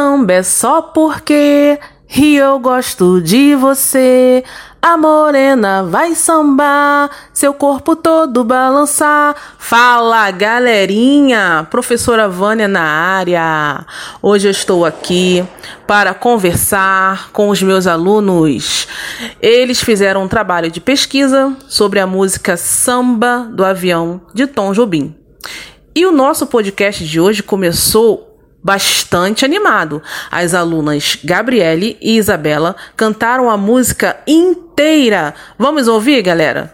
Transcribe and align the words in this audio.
Samba 0.00 0.32
é 0.32 0.42
só 0.42 0.80
porque 0.80 1.78
e 2.16 2.36
eu 2.36 2.58
gosto 2.58 3.20
de 3.20 3.54
você. 3.54 4.42
A 4.80 4.96
morena 4.96 5.84
vai 5.84 6.14
sambar, 6.14 7.10
seu 7.34 7.52
corpo 7.52 7.94
todo 7.94 8.42
balançar. 8.42 9.36
Fala 9.58 10.30
galerinha, 10.30 11.66
professora 11.70 12.30
Vânia 12.30 12.66
na 12.66 12.80
área. 12.80 13.84
Hoje 14.22 14.48
eu 14.48 14.50
estou 14.50 14.86
aqui 14.86 15.44
para 15.86 16.14
conversar 16.14 17.30
com 17.30 17.50
os 17.50 17.62
meus 17.62 17.86
alunos. 17.86 18.88
Eles 19.38 19.82
fizeram 19.82 20.22
um 20.22 20.28
trabalho 20.28 20.70
de 20.70 20.80
pesquisa 20.80 21.54
sobre 21.68 22.00
a 22.00 22.06
música 22.06 22.56
Samba 22.56 23.50
do 23.52 23.62
Avião 23.62 24.22
de 24.32 24.46
Tom 24.46 24.72
Jobim. 24.72 25.14
E 25.94 26.06
o 26.06 26.12
nosso 26.12 26.46
podcast 26.46 27.04
de 27.04 27.20
hoje 27.20 27.42
começou 27.42 28.29
bastante 28.62 29.44
animado. 29.44 30.00
As 30.30 30.54
alunas 30.54 31.18
Gabriele 31.24 31.98
e 32.00 32.16
Isabela 32.16 32.76
cantaram 32.96 33.50
a 33.50 33.56
música 33.56 34.20
inteira. 34.26 35.34
Vamos 35.58 35.88
ouvir, 35.88 36.22
galera? 36.22 36.72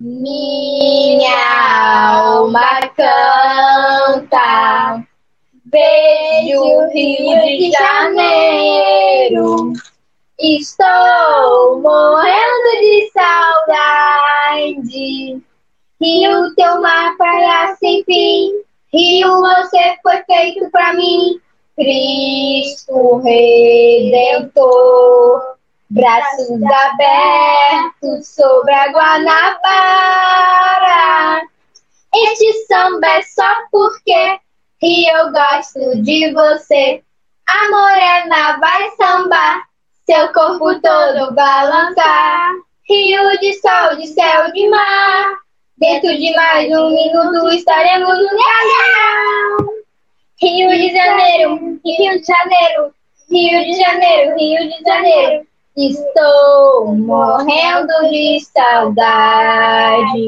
Minha 0.00 2.12
alma 2.12 2.88
canta, 2.96 5.02
vejo 5.72 6.60
o 6.60 6.88
Rio 6.92 7.58
de 7.58 7.72
Janeiro. 7.72 9.72
Estou 10.38 11.82
morrendo 11.82 12.80
de 12.80 13.10
saudade. 13.12 15.42
Rio, 16.00 16.54
teu 16.54 16.80
mar, 16.80 17.16
praia 17.16 17.74
sem 17.80 18.04
fim 18.04 18.67
você 19.68 19.96
foi 20.02 20.22
feito 20.24 20.70
para 20.70 20.94
mim, 20.94 21.40
Cristo 21.76 23.18
Redentor. 23.18 24.78
Braços 25.90 26.60
abertos 26.62 28.28
sobre 28.28 28.74
a 28.74 28.88
Guanabara. 28.92 29.48
Este 32.14 32.52
samba 32.66 33.06
é 33.06 33.22
só 33.22 33.54
porque 33.70 34.38
Rio 34.82 35.16
eu 35.16 35.32
gosto 35.32 36.02
de 36.02 36.30
você. 36.32 37.02
A 37.48 37.70
morena 37.70 38.58
vai 38.58 38.90
sambar, 38.96 39.62
seu 40.04 40.30
corpo 40.32 40.78
todo 40.80 41.34
balançar. 41.34 42.52
Rio 42.86 43.38
de 43.40 43.54
sol, 43.60 43.96
de 43.96 44.08
céu, 44.08 44.52
de 44.52 44.68
mar. 44.68 45.38
Dentro 45.78 46.10
de 46.18 46.34
mais 46.34 46.68
um 46.72 46.90
minuto 46.90 47.48
estaremos 47.50 48.18
no 48.18 48.36
Galhão. 48.36 49.58
Rio 50.42 50.70
de 50.70 50.92
Janeiro, 50.92 51.78
Rio 51.84 52.20
de 52.20 52.26
Janeiro, 52.26 52.92
Rio 53.30 53.64
de 53.64 53.74
Janeiro, 53.74 54.36
Rio 54.36 54.68
de 54.68 54.82
Janeiro. 54.84 55.46
Estou 55.76 56.96
morrendo 56.96 57.92
de 58.10 58.40
saudade. 58.40 60.18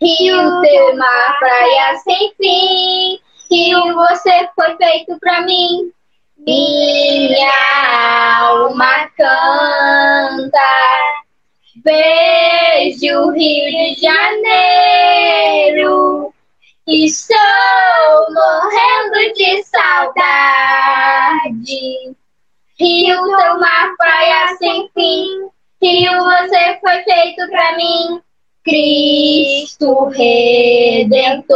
Rio, 0.00 0.60
teu 0.62 0.94
uma 0.94 1.36
praia 1.38 1.98
sem 1.98 2.32
fim. 2.40 3.20
Rio, 3.50 3.94
você 3.94 4.48
foi 4.56 4.74
feito 4.78 5.18
pra 5.20 5.42
mim. 5.42 5.92
Minha 6.38 7.52
alma 8.40 9.06
canta 9.18 11.23
Vejo 11.82 13.18
o 13.18 13.32
Rio 13.32 13.66
de 13.66 14.00
Janeiro. 14.00 15.82
Estou 16.86 17.36
morrendo 18.32 19.34
de 19.34 19.60
saudade. 19.64 20.94
Rio, 22.78 23.20
uma 23.24 23.96
praia 23.98 24.56
sem 24.56 24.88
fim. 24.94 25.48
Rio, 25.82 26.12
você 26.22 26.78
foi 26.80 27.02
feito 27.02 27.48
pra 27.50 27.76
mim. 27.76 28.22
Cristo 28.62 30.04
Redentor. 30.10 31.54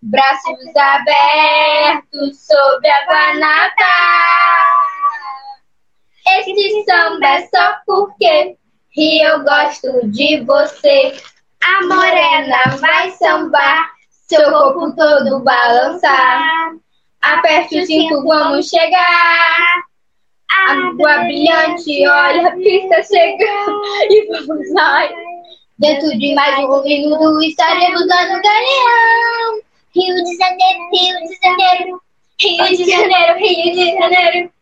Braços 0.00 0.74
abertos 0.76 2.40
sobre 2.46 2.88
a 2.88 3.04
Guanabara. 3.04 3.72
Este 6.26 6.84
samba 6.84 7.26
é 7.26 7.46
só 7.48 7.76
porque 7.84 8.56
e 8.96 9.26
eu 9.26 9.42
gosto 9.42 10.06
de 10.08 10.40
você. 10.44 11.16
A 11.62 11.86
morena 11.86 12.76
vai 12.80 13.10
sambar, 13.12 13.90
seu 14.28 14.50
corpo 14.50 14.94
todo 14.96 15.40
balançar. 15.40 16.72
Aperte 17.20 17.80
o 17.80 17.86
cinto, 17.86 18.22
vamos 18.24 18.68
chegar. 18.68 19.84
Água 20.50 21.18
brilhante, 21.18 22.06
olha 22.06 22.48
a 22.48 22.50
pista 22.52 23.02
chegar. 23.04 23.66
E 24.10 24.26
vamos 24.28 24.74
lá. 24.74 25.08
Dentro 25.78 26.18
de 26.18 26.34
mais 26.34 26.58
um 26.58 26.82
minuto 26.82 27.42
estaremos 27.42 28.06
lá 28.06 28.22
no 28.24 28.42
Galeão. 28.42 29.62
Rio 29.94 30.14
de 30.14 30.36
Janeiro, 30.36 30.90
Rio 30.92 31.16
de 31.20 31.38
Janeiro. 31.42 32.02
Rio 32.40 32.76
de 32.76 32.90
Janeiro, 32.90 33.38
Rio 33.38 33.72
de 33.72 33.98
Janeiro. 33.98 34.52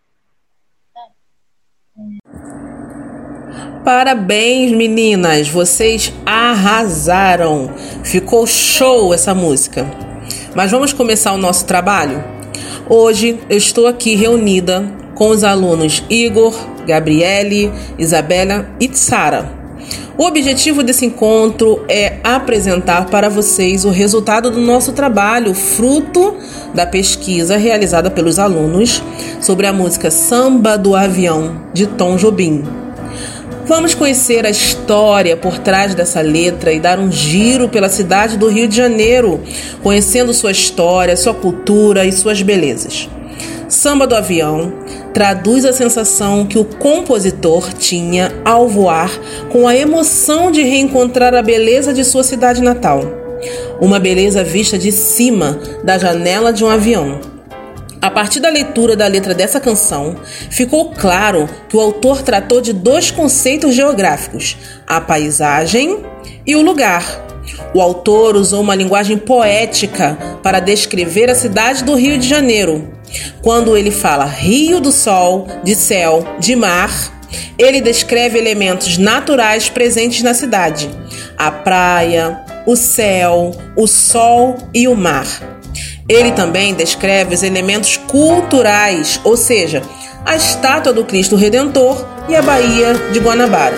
Parabéns, 3.84 4.72
meninas! 4.72 5.48
Vocês 5.48 6.12
arrasaram! 6.26 7.70
Ficou 8.04 8.46
show 8.46 9.14
essa 9.14 9.34
música. 9.34 9.91
Mas 10.54 10.70
vamos 10.70 10.92
começar 10.92 11.32
o 11.32 11.38
nosso 11.38 11.64
trabalho? 11.64 12.22
Hoje 12.86 13.38
eu 13.48 13.56
estou 13.56 13.86
aqui 13.86 14.14
reunida 14.14 14.84
com 15.14 15.30
os 15.30 15.42
alunos 15.42 16.04
Igor, 16.10 16.54
Gabriele, 16.86 17.72
Isabela 17.98 18.68
e 18.78 18.94
Sara. 18.94 19.50
O 20.18 20.24
objetivo 20.24 20.82
desse 20.82 21.06
encontro 21.06 21.82
é 21.88 22.18
apresentar 22.22 23.06
para 23.06 23.30
vocês 23.30 23.86
o 23.86 23.91
resultado 23.91 24.50
do 24.50 24.60
nosso 24.60 24.92
trabalho, 24.92 25.54
fruto 25.54 26.36
da 26.74 26.84
pesquisa 26.84 27.56
realizada 27.56 28.10
pelos 28.10 28.38
alunos 28.38 29.02
sobre 29.41 29.66
a 29.66 29.72
música 29.72 30.10
Samba 30.10 30.76
do 30.76 30.94
Avião 30.94 31.62
de 31.72 31.86
Tom 31.86 32.16
Jobim. 32.16 32.79
Vamos 33.70 33.94
conhecer 33.94 34.44
a 34.44 34.50
história 34.50 35.36
por 35.36 35.56
trás 35.60 35.94
dessa 35.94 36.20
letra 36.20 36.72
e 36.72 36.81
dar 36.81 36.98
um 36.98 37.10
giro 37.10 37.69
pela 37.69 37.88
cidade 37.88 38.36
do 38.36 38.48
Rio 38.48 38.66
de 38.66 38.76
Janeiro, 38.76 39.41
conhecendo 39.81 40.34
sua 40.34 40.50
história, 40.50 41.16
sua 41.16 41.32
cultura 41.32 42.04
e 42.04 42.10
suas 42.10 42.42
belezas. 42.42 43.09
Samba 43.69 44.09
do 44.09 44.16
Avião 44.16 44.72
traduz 45.14 45.64
a 45.64 45.72
sensação 45.72 46.48
que 46.48 46.59
o 46.59 46.64
compositor 46.64 47.72
tinha 47.72 48.32
ao 48.44 48.66
voar 48.66 49.12
com 49.50 49.69
a 49.69 49.76
emoção 49.76 50.50
de 50.50 50.64
reencontrar 50.64 51.32
a 51.32 51.41
beleza 51.41 51.92
de 51.94 52.04
sua 52.04 52.25
cidade 52.25 52.60
natal. 52.60 53.04
Uma 53.80 54.00
beleza 54.00 54.42
vista 54.42 54.76
de 54.76 54.91
cima 54.91 55.60
da 55.84 55.97
janela 55.97 56.53
de 56.53 56.64
um 56.64 56.69
avião. 56.69 57.39
A 58.02 58.10
partir 58.10 58.40
da 58.40 58.48
leitura 58.48 58.96
da 58.96 59.06
letra 59.06 59.34
dessa 59.34 59.60
canção, 59.60 60.16
ficou 60.50 60.90
claro 60.92 61.48
que 61.68 61.76
o 61.76 61.80
autor 61.80 62.22
tratou 62.22 62.60
de 62.60 62.72
dois 62.72 63.10
conceitos 63.10 63.74
geográficos: 63.74 64.56
a 64.86 65.00
paisagem 65.00 65.98
e 66.46 66.56
o 66.56 66.62
lugar. 66.62 67.04
O 67.74 67.80
autor 67.80 68.36
usou 68.36 68.62
uma 68.62 68.74
linguagem 68.74 69.18
poética 69.18 70.16
para 70.42 70.60
descrever 70.60 71.28
a 71.28 71.34
cidade 71.34 71.84
do 71.84 71.94
Rio 71.94 72.16
de 72.16 72.26
Janeiro. 72.26 72.91
Quando 73.42 73.76
ele 73.76 73.91
fala 73.91 74.24
Rio 74.24 74.80
do 74.80 74.92
Sol, 74.92 75.46
de 75.62 75.74
céu, 75.74 76.24
de 76.38 76.56
mar, 76.56 76.91
ele 77.58 77.80
descreve 77.80 78.38
elementos 78.38 78.96
naturais 78.96 79.68
presentes 79.68 80.22
na 80.22 80.32
cidade: 80.32 80.88
a 81.36 81.50
praia, 81.50 82.41
o 82.66 82.76
céu, 82.76 83.50
o 83.76 83.86
sol 83.86 84.56
e 84.72 84.88
o 84.88 84.96
mar. 84.96 85.59
Ele 86.10 86.33
também 86.33 86.74
descreve 86.74 87.36
os 87.36 87.45
elementos 87.45 87.97
culturais, 87.97 89.21
ou 89.22 89.36
seja, 89.36 89.80
a 90.27 90.34
estátua 90.34 90.92
do 90.92 91.04
Cristo 91.04 91.36
Redentor 91.36 92.04
e 92.28 92.34
a 92.34 92.42
Baía 92.42 92.95
de 93.12 93.21
Guanabara. 93.21 93.77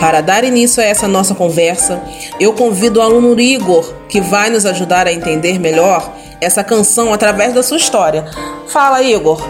Para 0.00 0.22
dar 0.22 0.44
início 0.44 0.82
a 0.82 0.86
essa 0.86 1.06
nossa 1.06 1.34
conversa, 1.34 2.02
eu 2.40 2.54
convido 2.54 3.00
o 3.00 3.02
aluno 3.02 3.38
Igor, 3.38 3.84
que 4.08 4.18
vai 4.18 4.48
nos 4.48 4.64
ajudar 4.64 5.06
a 5.06 5.12
entender 5.12 5.58
melhor 5.58 6.10
essa 6.40 6.64
canção 6.64 7.12
através 7.12 7.52
da 7.52 7.62
sua 7.62 7.76
história. 7.76 8.24
Fala, 8.68 9.02
Igor! 9.02 9.46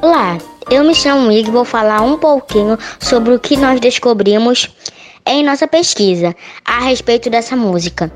Olá, 0.00 0.38
eu 0.70 0.82
me 0.82 0.94
chamo 0.94 1.30
Igor 1.30 1.50
e 1.50 1.52
vou 1.56 1.64
falar 1.66 2.00
um 2.00 2.16
pouquinho 2.16 2.78
sobre 2.98 3.34
o 3.34 3.38
que 3.38 3.54
nós 3.58 3.78
descobrimos 3.80 4.74
em 5.26 5.44
nossa 5.44 5.68
pesquisa 5.68 6.34
a 6.64 6.80
respeito 6.80 7.28
dessa 7.28 7.54
música. 7.54 8.10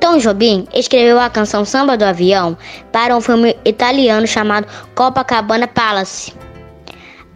Tom 0.00 0.18
Jobim 0.18 0.66
escreveu 0.74 1.18
a 1.18 1.30
canção 1.30 1.64
Samba 1.64 1.96
do 1.96 2.04
Avião 2.04 2.56
para 2.92 3.16
um 3.16 3.20
filme 3.20 3.56
italiano 3.64 4.26
chamado 4.26 4.66
Copacabana 4.94 5.66
Palace. 5.66 6.32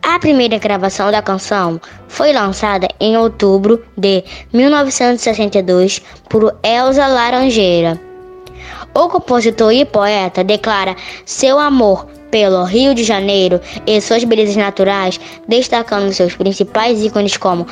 A 0.03 0.19
primeira 0.19 0.59
gravação 0.59 1.11
da 1.11 1.21
canção 1.21 1.81
foi 2.09 2.33
lançada 2.33 2.89
em 2.99 3.17
outubro 3.17 3.85
de 3.97 4.25
1962 4.53 6.03
por 6.29 6.57
Elsa 6.63 7.07
Laranjeira. 7.07 8.01
O 8.95 9.09
compositor 9.09 9.73
e 9.73 9.85
poeta 9.85 10.43
declara 10.43 10.97
seu 11.25 11.59
amor 11.59 12.07
pelo 12.31 12.65
Rio 12.65 12.95
de 12.95 13.05
Janeiro 13.05 13.61
e 13.87 14.01
suas 14.01 14.25
belezas 14.25 14.57
naturais, 14.57 15.21
destacando 15.47 16.13
seus 16.13 16.35
principais 16.35 17.03
ícones 17.03 17.37
como 17.37 17.67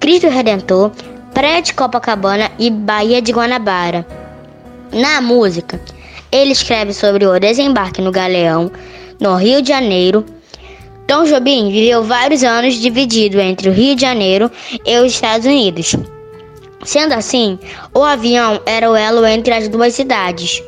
Cristo 0.00 0.28
Redentor, 0.28 0.90
Praia 1.32 1.60
de 1.60 1.74
Copacabana 1.74 2.50
e 2.58 2.70
Baía 2.70 3.20
de 3.20 3.32
Guanabara. 3.32 4.23
Na 4.94 5.20
música, 5.20 5.80
ele 6.30 6.52
escreve 6.52 6.94
sobre 6.94 7.26
o 7.26 7.36
desembarque 7.40 8.00
no 8.00 8.12
Galeão, 8.12 8.70
no 9.18 9.34
Rio 9.34 9.60
de 9.60 9.70
Janeiro. 9.70 10.24
Tom 11.08 11.24
Jobim 11.24 11.68
viveu 11.72 12.04
vários 12.04 12.44
anos 12.44 12.74
dividido 12.74 13.40
entre 13.40 13.68
o 13.68 13.72
Rio 13.72 13.96
de 13.96 14.02
Janeiro 14.02 14.48
e 14.86 14.96
os 14.98 15.12
Estados 15.14 15.48
Unidos. 15.48 15.96
Sendo 16.84 17.12
assim, 17.12 17.58
o 17.92 18.04
avião 18.04 18.60
era 18.64 18.88
o 18.88 18.94
elo 18.94 19.26
entre 19.26 19.52
as 19.52 19.66
duas 19.66 19.94
cidades. 19.94 20.62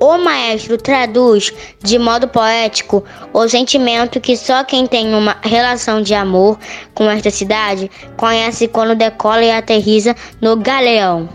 O 0.00 0.18
maestro 0.18 0.76
traduz 0.76 1.52
de 1.80 1.96
modo 1.96 2.26
poético 2.26 3.04
o 3.32 3.48
sentimento 3.48 4.20
que 4.20 4.36
só 4.36 4.64
quem 4.64 4.84
tem 4.84 5.14
uma 5.14 5.36
relação 5.42 6.02
de 6.02 6.12
amor 6.12 6.58
com 6.92 7.08
esta 7.08 7.30
cidade 7.30 7.88
conhece 8.16 8.66
quando 8.66 8.96
decola 8.96 9.44
e 9.44 9.52
aterriza 9.52 10.16
no 10.40 10.56
galeão. 10.56 11.28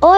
O 0.00 0.14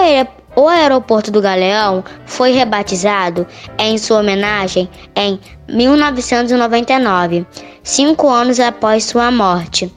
o 0.55 0.69
aeroporto 0.69 1.31
do 1.31 1.41
Galeão 1.41 2.05
foi 2.27 2.53
rebatizado 2.53 3.47
em 3.79 3.97
sua 3.99 4.21
homenagem 4.21 4.89
em 5.17 5.39
1999, 5.69 7.47
cinco 7.83 8.29
anos 8.29 8.61
após 8.61 9.05
sua 9.05 9.31
morte. 9.31 9.93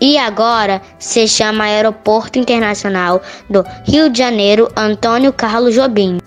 E 0.00 0.18
agora 0.18 0.82
se 0.98 1.28
chama 1.28 1.64
Aeroporto 1.64 2.38
Internacional 2.38 3.22
do 3.48 3.64
Rio 3.84 4.10
de 4.10 4.18
Janeiro 4.18 4.68
Antônio 4.76 5.32
Carlos 5.32 5.74
Jobim. 5.74 6.18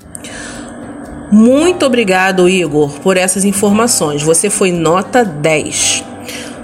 Muito 1.32 1.86
obrigado, 1.86 2.48
Igor, 2.48 3.00
por 3.02 3.18
essas 3.18 3.44
informações. 3.44 4.22
Você 4.22 4.50
foi 4.50 4.72
nota 4.72 5.26
10. 5.26 6.04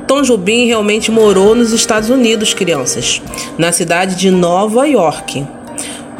Tom 0.07 0.21
Jobim 0.21 0.65
realmente 0.65 1.11
morou 1.11 1.55
nos 1.55 1.73
Estados 1.73 2.09
Unidos, 2.09 2.53
crianças, 2.53 3.21
na 3.57 3.71
cidade 3.71 4.15
de 4.15 4.29
Nova 4.29 4.85
York 4.87 5.45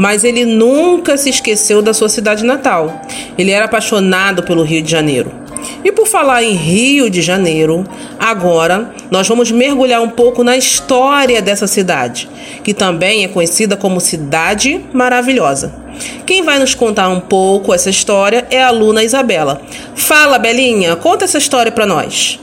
mas 0.02 0.24
ele 0.24 0.46
nunca 0.46 1.16
se 1.16 1.30
esqueceu 1.30 1.80
da 1.80 1.94
sua 1.94 2.10
cidade 2.10 2.44
natal. 2.44 3.04
Ele 3.38 3.52
era 3.52 3.66
apaixonado 3.66 4.42
pelo 4.42 4.64
Rio 4.64 4.82
de 4.82 4.90
Janeiro. 4.90 5.32
E 5.84 5.92
por 5.92 6.08
falar 6.08 6.42
em 6.42 6.54
Rio 6.54 7.08
de 7.08 7.22
Janeiro, 7.22 7.86
agora 8.20 8.96
nós 9.12 9.28
vamos 9.28 9.52
mergulhar 9.52 10.02
um 10.02 10.10
pouco 10.10 10.44
na 10.44 10.58
história 10.58 11.40
dessa 11.40 11.68
cidade, 11.68 12.28
que 12.64 12.74
também 12.74 13.24
é 13.24 13.28
conhecida 13.28 13.78
como 13.78 14.02
Cidade 14.02 14.84
Maravilhosa. 14.92 15.72
Quem 16.26 16.42
vai 16.42 16.58
nos 16.58 16.74
contar 16.74 17.08
um 17.10 17.20
pouco 17.20 17.72
essa 17.72 17.92
história 17.92 18.48
é 18.50 18.60
a 18.60 18.70
aluna 18.70 19.04
Isabela. 19.04 19.62
Fala, 19.94 20.40
Belinha, 20.40 20.96
conta 20.96 21.26
essa 21.26 21.38
história 21.38 21.72
para 21.72 21.86
nós. 21.86 22.40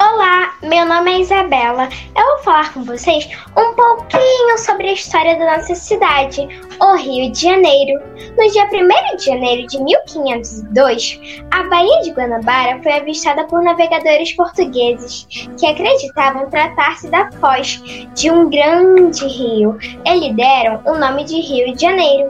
Olá, 0.00 0.54
meu 0.62 0.86
nome 0.86 1.10
é 1.10 1.20
Isabela. 1.22 1.88
Eu 2.16 2.24
vou 2.24 2.38
falar 2.44 2.72
com 2.72 2.84
vocês 2.84 3.28
um 3.56 3.74
pouquinho 3.74 4.56
sobre 4.58 4.90
a 4.90 4.92
história 4.92 5.36
da 5.36 5.56
nossa 5.56 5.74
cidade, 5.74 6.46
o 6.80 6.94
Rio 6.94 7.32
de 7.32 7.42
Janeiro. 7.42 8.00
No 8.38 8.48
dia 8.48 8.66
1 8.66 9.16
de 9.16 9.24
janeiro 9.24 9.66
de 9.66 9.82
1502, 9.82 11.20
a 11.50 11.64
Baía 11.64 12.00
de 12.02 12.12
Guanabara 12.12 12.80
foi 12.80 12.92
avistada 12.92 13.44
por 13.46 13.60
navegadores 13.60 14.30
portugueses 14.32 15.26
que 15.58 15.66
acreditavam 15.66 16.48
tratar-se 16.48 17.10
da 17.10 17.28
foz 17.32 17.82
de 18.14 18.30
um 18.30 18.48
grande 18.48 19.26
rio. 19.26 19.76
Eles 20.06 20.36
deram 20.36 20.80
o 20.86 20.96
nome 20.96 21.24
de 21.24 21.40
Rio 21.40 21.74
de 21.74 21.82
Janeiro. 21.82 22.28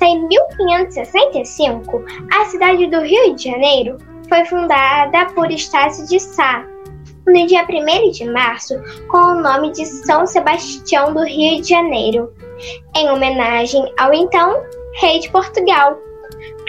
Em 0.00 0.26
1565, 0.28 2.04
a 2.32 2.44
cidade 2.46 2.86
do 2.86 3.00
Rio 3.00 3.34
de 3.34 3.50
Janeiro 3.50 3.98
foi 4.28 4.44
fundada 4.44 5.26
por 5.34 5.50
Estácio 5.50 6.06
de 6.06 6.18
Sá, 6.20 6.64
no 7.32 7.46
dia 7.46 7.64
1 7.64 8.10
de 8.10 8.24
março 8.24 8.74
com 9.08 9.18
o 9.18 9.40
nome 9.40 9.70
de 9.70 9.86
São 9.86 10.26
Sebastião 10.26 11.14
do 11.14 11.22
Rio 11.24 11.62
de 11.62 11.68
Janeiro, 11.68 12.34
em 12.96 13.08
homenagem 13.08 13.92
ao 13.98 14.12
então 14.12 14.60
rei 14.94 15.20
de 15.20 15.30
Portugal. 15.30 15.96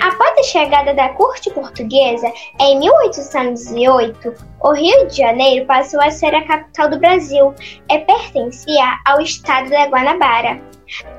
Após 0.01 0.37
a 0.37 0.43
chegada 0.43 0.93
da 0.93 1.09
corte 1.09 1.49
portuguesa 1.51 2.31
em 2.59 2.79
1808, 2.79 4.33
o 4.61 4.71
Rio 4.71 5.07
de 5.07 5.17
Janeiro 5.17 5.65
passou 5.65 5.99
a 5.99 6.11
ser 6.11 6.33
a 6.35 6.45
capital 6.45 6.89
do 6.89 6.99
Brasil 6.99 7.53
e 7.89 7.99
pertencia 7.99 8.99
ao 9.05 9.19
estado 9.19 9.69
da 9.69 9.87
Guanabara. 9.87 10.61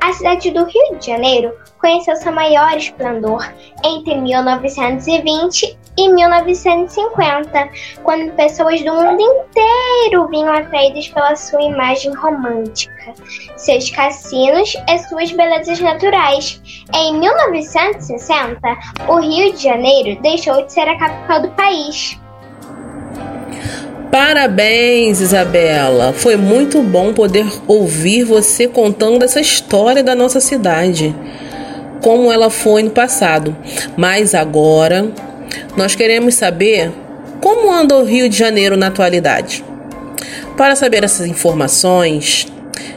A 0.00 0.12
cidade 0.12 0.50
do 0.50 0.64
Rio 0.64 0.98
de 0.98 1.06
Janeiro 1.06 1.52
conheceu 1.80 2.14
seu 2.16 2.32
maior 2.32 2.76
esplendor 2.76 3.52
entre 3.84 4.16
1920 4.16 5.78
e 5.96 6.08
1950, 6.08 7.68
quando 8.02 8.32
pessoas 8.32 8.82
do 8.82 8.92
mundo 8.92 9.20
inteiro 9.20 10.26
vinham 10.28 10.52
atraídas 10.52 11.08
pela 11.08 11.36
sua 11.36 11.62
imagem 11.62 12.14
romântica, 12.14 13.12
seus 13.56 13.90
cassinos 13.90 14.74
e 14.88 14.98
suas 15.00 15.32
belezas 15.32 15.80
naturais. 15.80 16.60
Em 16.94 17.18
1960, 17.18 18.58
o 19.08 19.20
Rio 19.20 19.52
de 19.52 19.62
Janeiro 19.62 20.20
deixou 20.22 20.64
de 20.64 20.72
ser 20.72 20.88
a 20.88 20.98
capital 20.98 21.42
do 21.42 21.48
país. 21.50 22.18
Parabéns, 24.10 25.20
Isabela! 25.20 26.12
Foi 26.12 26.36
muito 26.36 26.82
bom 26.82 27.14
poder 27.14 27.46
ouvir 27.66 28.24
você 28.24 28.68
contando 28.68 29.24
essa 29.24 29.40
história 29.40 30.02
da 30.02 30.14
nossa 30.14 30.38
cidade, 30.38 31.14
como 32.02 32.30
ela 32.30 32.50
foi 32.50 32.82
no 32.82 32.90
passado. 32.90 33.56
Mas 33.96 34.34
agora 34.34 35.10
nós 35.76 35.94
queremos 35.94 36.34
saber 36.34 36.92
como 37.40 37.72
anda 37.72 37.96
o 37.96 38.04
Rio 38.04 38.28
de 38.28 38.36
Janeiro 38.36 38.76
na 38.76 38.86
atualidade. 38.88 39.64
Para 40.56 40.76
saber 40.76 41.02
essas 41.02 41.26
informações, 41.26 42.46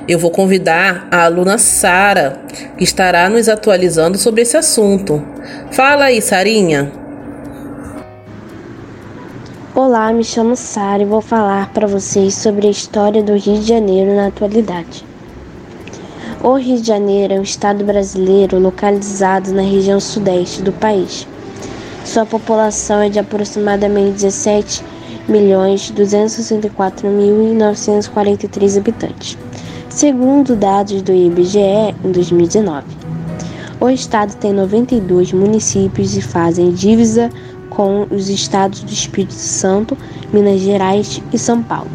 eu 0.08 0.20
vou 0.20 0.30
convidar 0.30 1.08
a 1.10 1.24
aluna 1.24 1.58
Sara, 1.58 2.40
que 2.78 2.84
estará 2.84 3.28
nos 3.30 3.50
atualizando 3.50 4.18
sobre 4.18 4.42
esse 4.42 4.56
assunto. 4.56 5.24
Fala 5.72 6.06
aí, 6.06 6.22
Sarinha. 6.22 6.92
Olá, 9.74 10.14
me 10.14 10.24
chamo 10.24 10.56
Sara 10.56 11.02
e 11.02 11.06
vou 11.06 11.22
falar 11.22 11.74
para 11.74 11.88
vocês 11.88 12.36
sobre 12.36 12.68
a 12.68 12.72
história 12.72 13.24
do 13.24 13.34
Rio 13.34 13.60
de 13.60 13.68
Janeiro 13.68 14.16
na 14.16 14.28
atualidade. 14.28 15.04
O 16.44 16.54
Rio 16.54 16.80
de 16.80 16.88
Janeiro 16.88 17.34
é 17.34 17.40
um 17.40 17.44
estado 17.44 17.84
brasileiro 17.84 18.60
localizado 18.60 19.52
na 19.52 19.64
região 19.64 20.00
sudeste 20.00 20.62
do 20.62 20.72
país. 20.72 21.28
Sua 22.06 22.26
população 22.26 23.02
é 23.02 23.10
de 23.10 23.18
aproximadamente 23.18 24.12
17 24.12 24.84
milhões 25.28 25.92
264.943 25.92 28.78
habitantes, 28.78 29.36
segundo 29.90 30.56
dados 30.56 31.02
do 31.02 31.12
IBGE 31.12 31.96
em 32.04 32.12
2019. 32.12 32.86
O 33.82 33.90
estado 33.90 34.36
tem 34.36 34.54
92 34.54 35.34
municípios 35.34 36.16
e 36.16 36.22
fazem 36.22 36.72
divisa 36.72 37.32
com 37.72 38.06
os 38.12 38.30
estados 38.30 38.82
do 38.82 38.94
Espírito 38.94 39.34
Santo, 39.34 39.98
Minas 40.32 40.62
Gerais 40.62 41.20
e 41.34 41.40
São 41.40 41.64
Paulo. 41.64 41.90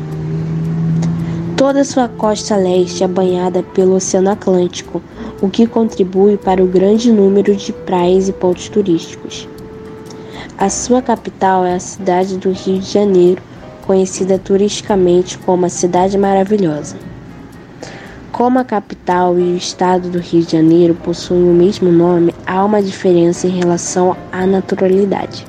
Toda 1.56 1.84
sua 1.84 2.08
costa 2.08 2.56
leste 2.56 3.04
é 3.04 3.08
banhada 3.08 3.62
pelo 3.62 3.94
Oceano 3.94 4.30
Atlântico, 4.30 5.00
o 5.40 5.48
que 5.48 5.68
contribui 5.68 6.36
para 6.36 6.60
o 6.62 6.66
grande 6.66 7.10
número 7.12 7.54
de 7.54 7.72
praias 7.72 8.28
e 8.28 8.32
pontos 8.32 8.68
turísticos. 8.68 9.48
A 10.60 10.68
sua 10.68 11.00
capital 11.00 11.64
é 11.64 11.72
a 11.72 11.80
cidade 11.80 12.36
do 12.36 12.50
Rio 12.50 12.80
de 12.80 12.92
Janeiro, 12.92 13.42
conhecida 13.86 14.38
turisticamente 14.38 15.38
como 15.38 15.64
a 15.64 15.70
Cidade 15.70 16.18
Maravilhosa. 16.18 16.98
Como 18.30 18.58
a 18.58 18.64
capital 18.64 19.38
e 19.38 19.42
o 19.42 19.56
estado 19.56 20.10
do 20.10 20.18
Rio 20.18 20.44
de 20.44 20.52
Janeiro 20.52 20.94
possuem 20.94 21.44
o 21.44 21.54
mesmo 21.54 21.90
nome, 21.90 22.34
há 22.46 22.62
uma 22.62 22.82
diferença 22.82 23.46
em 23.46 23.58
relação 23.58 24.14
à 24.30 24.44
naturalidade. 24.44 25.46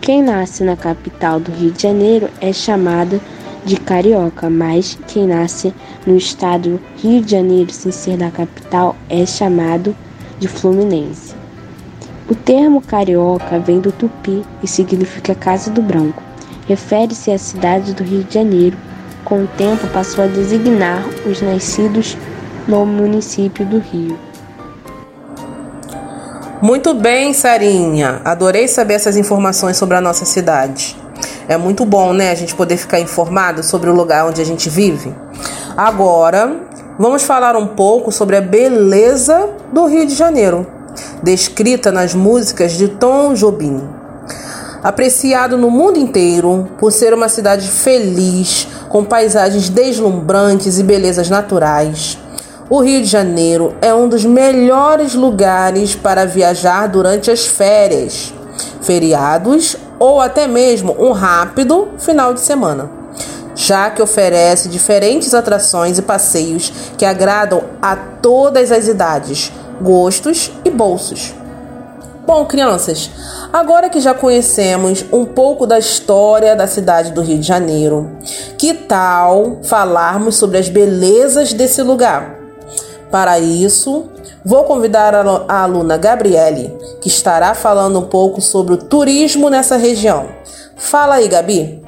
Quem 0.00 0.20
nasce 0.20 0.64
na 0.64 0.74
capital 0.74 1.38
do 1.38 1.52
Rio 1.52 1.70
de 1.70 1.84
Janeiro 1.84 2.28
é 2.40 2.52
chamado 2.52 3.20
de 3.64 3.76
carioca, 3.76 4.50
mas 4.50 4.98
quem 5.06 5.28
nasce 5.28 5.72
no 6.04 6.16
estado 6.16 6.80
Rio 6.96 7.22
de 7.22 7.30
Janeiro 7.30 7.72
sem 7.72 7.92
ser 7.92 8.16
da 8.16 8.32
capital 8.32 8.96
é 9.08 9.24
chamado 9.24 9.94
de 10.40 10.48
fluminense. 10.48 11.25
O 12.28 12.34
termo 12.34 12.80
carioca 12.80 13.60
vem 13.60 13.78
do 13.78 13.92
tupi 13.92 14.44
e 14.60 14.66
significa 14.66 15.32
Casa 15.32 15.70
do 15.70 15.80
Branco. 15.80 16.20
Refere-se 16.66 17.30
à 17.30 17.38
cidade 17.38 17.94
do 17.94 18.02
Rio 18.02 18.24
de 18.24 18.34
Janeiro. 18.34 18.76
Com 19.24 19.44
o 19.44 19.46
tempo 19.46 19.86
passou 19.88 20.24
a 20.24 20.26
designar 20.26 21.04
os 21.24 21.40
nascidos 21.40 22.16
no 22.66 22.84
município 22.84 23.64
do 23.64 23.78
Rio. 23.78 24.18
Muito 26.60 26.94
bem, 26.94 27.32
Sarinha. 27.32 28.20
Adorei 28.24 28.66
saber 28.66 28.94
essas 28.94 29.16
informações 29.16 29.76
sobre 29.76 29.96
a 29.96 30.00
nossa 30.00 30.24
cidade. 30.24 30.96
É 31.46 31.56
muito 31.56 31.84
bom, 31.84 32.12
né, 32.12 32.32
a 32.32 32.34
gente 32.34 32.56
poder 32.56 32.76
ficar 32.76 32.98
informado 32.98 33.62
sobre 33.62 33.88
o 33.88 33.94
lugar 33.94 34.26
onde 34.26 34.40
a 34.40 34.44
gente 34.44 34.68
vive. 34.68 35.14
Agora, 35.76 36.60
vamos 36.98 37.22
falar 37.22 37.54
um 37.54 37.68
pouco 37.68 38.10
sobre 38.10 38.36
a 38.36 38.40
beleza 38.40 39.48
do 39.72 39.86
Rio 39.86 40.06
de 40.06 40.14
Janeiro, 40.14 40.66
descrita 41.22 41.90
nas 41.90 42.14
músicas 42.14 42.72
de 42.72 42.88
Tom 42.88 43.34
Jobim. 43.34 43.82
Apreciado 44.82 45.56
no 45.58 45.70
mundo 45.70 45.98
inteiro 45.98 46.68
por 46.78 46.92
ser 46.92 47.12
uma 47.12 47.28
cidade 47.28 47.68
feliz, 47.68 48.68
com 48.88 49.04
paisagens 49.04 49.68
deslumbrantes 49.68 50.78
e 50.78 50.82
belezas 50.82 51.28
naturais. 51.28 52.18
O 52.68 52.80
Rio 52.80 53.00
de 53.00 53.06
Janeiro 53.06 53.74
é 53.80 53.94
um 53.94 54.08
dos 54.08 54.24
melhores 54.24 55.14
lugares 55.14 55.94
para 55.94 56.26
viajar 56.26 56.88
durante 56.88 57.30
as 57.30 57.46
férias, 57.46 58.32
feriados 58.82 59.76
ou 59.98 60.20
até 60.20 60.46
mesmo 60.46 60.96
um 60.98 61.12
rápido 61.12 61.88
final 61.98 62.34
de 62.34 62.40
semana, 62.40 62.90
já 63.54 63.90
que 63.90 64.02
oferece 64.02 64.68
diferentes 64.68 65.32
atrações 65.32 65.98
e 65.98 66.02
passeios 66.02 66.72
que 66.98 67.04
agradam 67.04 67.62
a 67.80 67.96
todas 67.96 68.70
as 68.70 68.88
idades, 68.88 69.52
gostos 69.80 70.50
e 70.64 70.70
bolsos. 70.70 71.34
Bom, 72.26 72.44
crianças, 72.44 73.08
agora 73.52 73.88
que 73.88 74.00
já 74.00 74.12
conhecemos 74.12 75.04
um 75.12 75.24
pouco 75.24 75.64
da 75.64 75.78
história 75.78 76.56
da 76.56 76.66
cidade 76.66 77.12
do 77.12 77.22
Rio 77.22 77.38
de 77.38 77.46
Janeiro, 77.46 78.10
que 78.58 78.74
tal 78.74 79.58
falarmos 79.62 80.34
sobre 80.34 80.58
as 80.58 80.68
belezas 80.68 81.52
desse 81.52 81.82
lugar? 81.82 82.36
Para 83.12 83.38
isso, 83.38 84.06
vou 84.44 84.64
convidar 84.64 85.14
a 85.14 85.62
aluna 85.62 85.96
Gabriele, 85.96 86.76
que 87.00 87.06
estará 87.06 87.54
falando 87.54 88.00
um 88.00 88.06
pouco 88.06 88.40
sobre 88.40 88.74
o 88.74 88.78
turismo 88.78 89.48
nessa 89.48 89.76
região. 89.76 90.26
Fala 90.76 91.16
aí, 91.16 91.28
Gabi. 91.28 91.85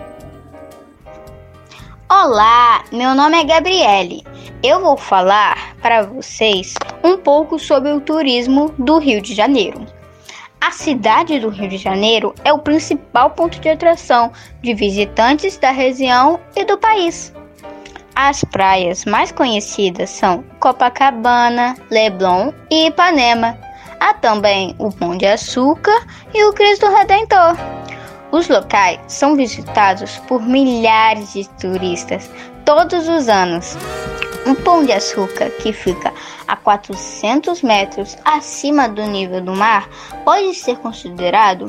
Olá, 2.21 2.83
meu 2.91 3.15
nome 3.15 3.39
é 3.39 3.45
Gabriele. 3.45 4.25
Eu 4.61 4.81
vou 4.81 4.97
falar 4.97 5.77
para 5.81 6.03
vocês 6.03 6.75
um 7.05 7.17
pouco 7.17 7.61
sobre 7.61 7.93
o 7.93 8.01
turismo 8.01 8.75
do 8.77 8.99
Rio 8.99 9.23
de 9.23 9.37
Janeiro. 9.37 9.87
A 10.61 10.73
cidade 10.73 11.39
do 11.39 11.49
Rio 11.49 11.69
de 11.69 11.77
Janeiro 11.77 12.35
é 12.45 12.53
o 12.53 12.59
principal 12.59 13.31
ponto 13.31 13.61
de 13.61 13.69
atração 13.69 14.33
de 14.61 14.75
visitantes 14.75 15.59
da 15.59 15.71
região 15.71 16.41
e 16.57 16.65
do 16.65 16.77
país. 16.77 17.33
As 18.17 18.43
praias 18.43 19.05
mais 19.05 19.31
conhecidas 19.31 20.11
são 20.11 20.43
Copacabana, 20.59 21.77
Leblon 21.89 22.53
e 22.69 22.89
Ipanema. 22.89 23.57
Há 24.01 24.13
também 24.15 24.75
o 24.81 24.91
Pão 24.91 25.17
de 25.17 25.25
Açúcar 25.25 26.05
e 26.35 26.45
o 26.47 26.53
Cristo 26.53 26.89
Redentor. 26.89 27.78
Os 28.31 28.47
locais 28.47 29.01
são 29.09 29.37
visitados 29.37 30.19
por 30.29 30.43
milhares 30.43 31.33
de 31.33 31.49
turistas 31.61 32.29
todos 32.65 33.09
os 33.09 33.27
anos. 33.27 33.75
O 34.47 34.55
Pão 34.55 34.85
de 34.85 34.93
Açúcar, 34.93 35.51
que 35.51 35.73
fica 35.73 36.13
a 36.47 36.55
400 36.55 37.63
metros 37.63 38.19
acima 38.25 38.87
do 38.87 39.03
nível 39.07 39.41
do 39.41 39.55
mar, 39.55 39.89
pode 40.25 40.55
ser 40.55 40.77
considerado 40.77 41.67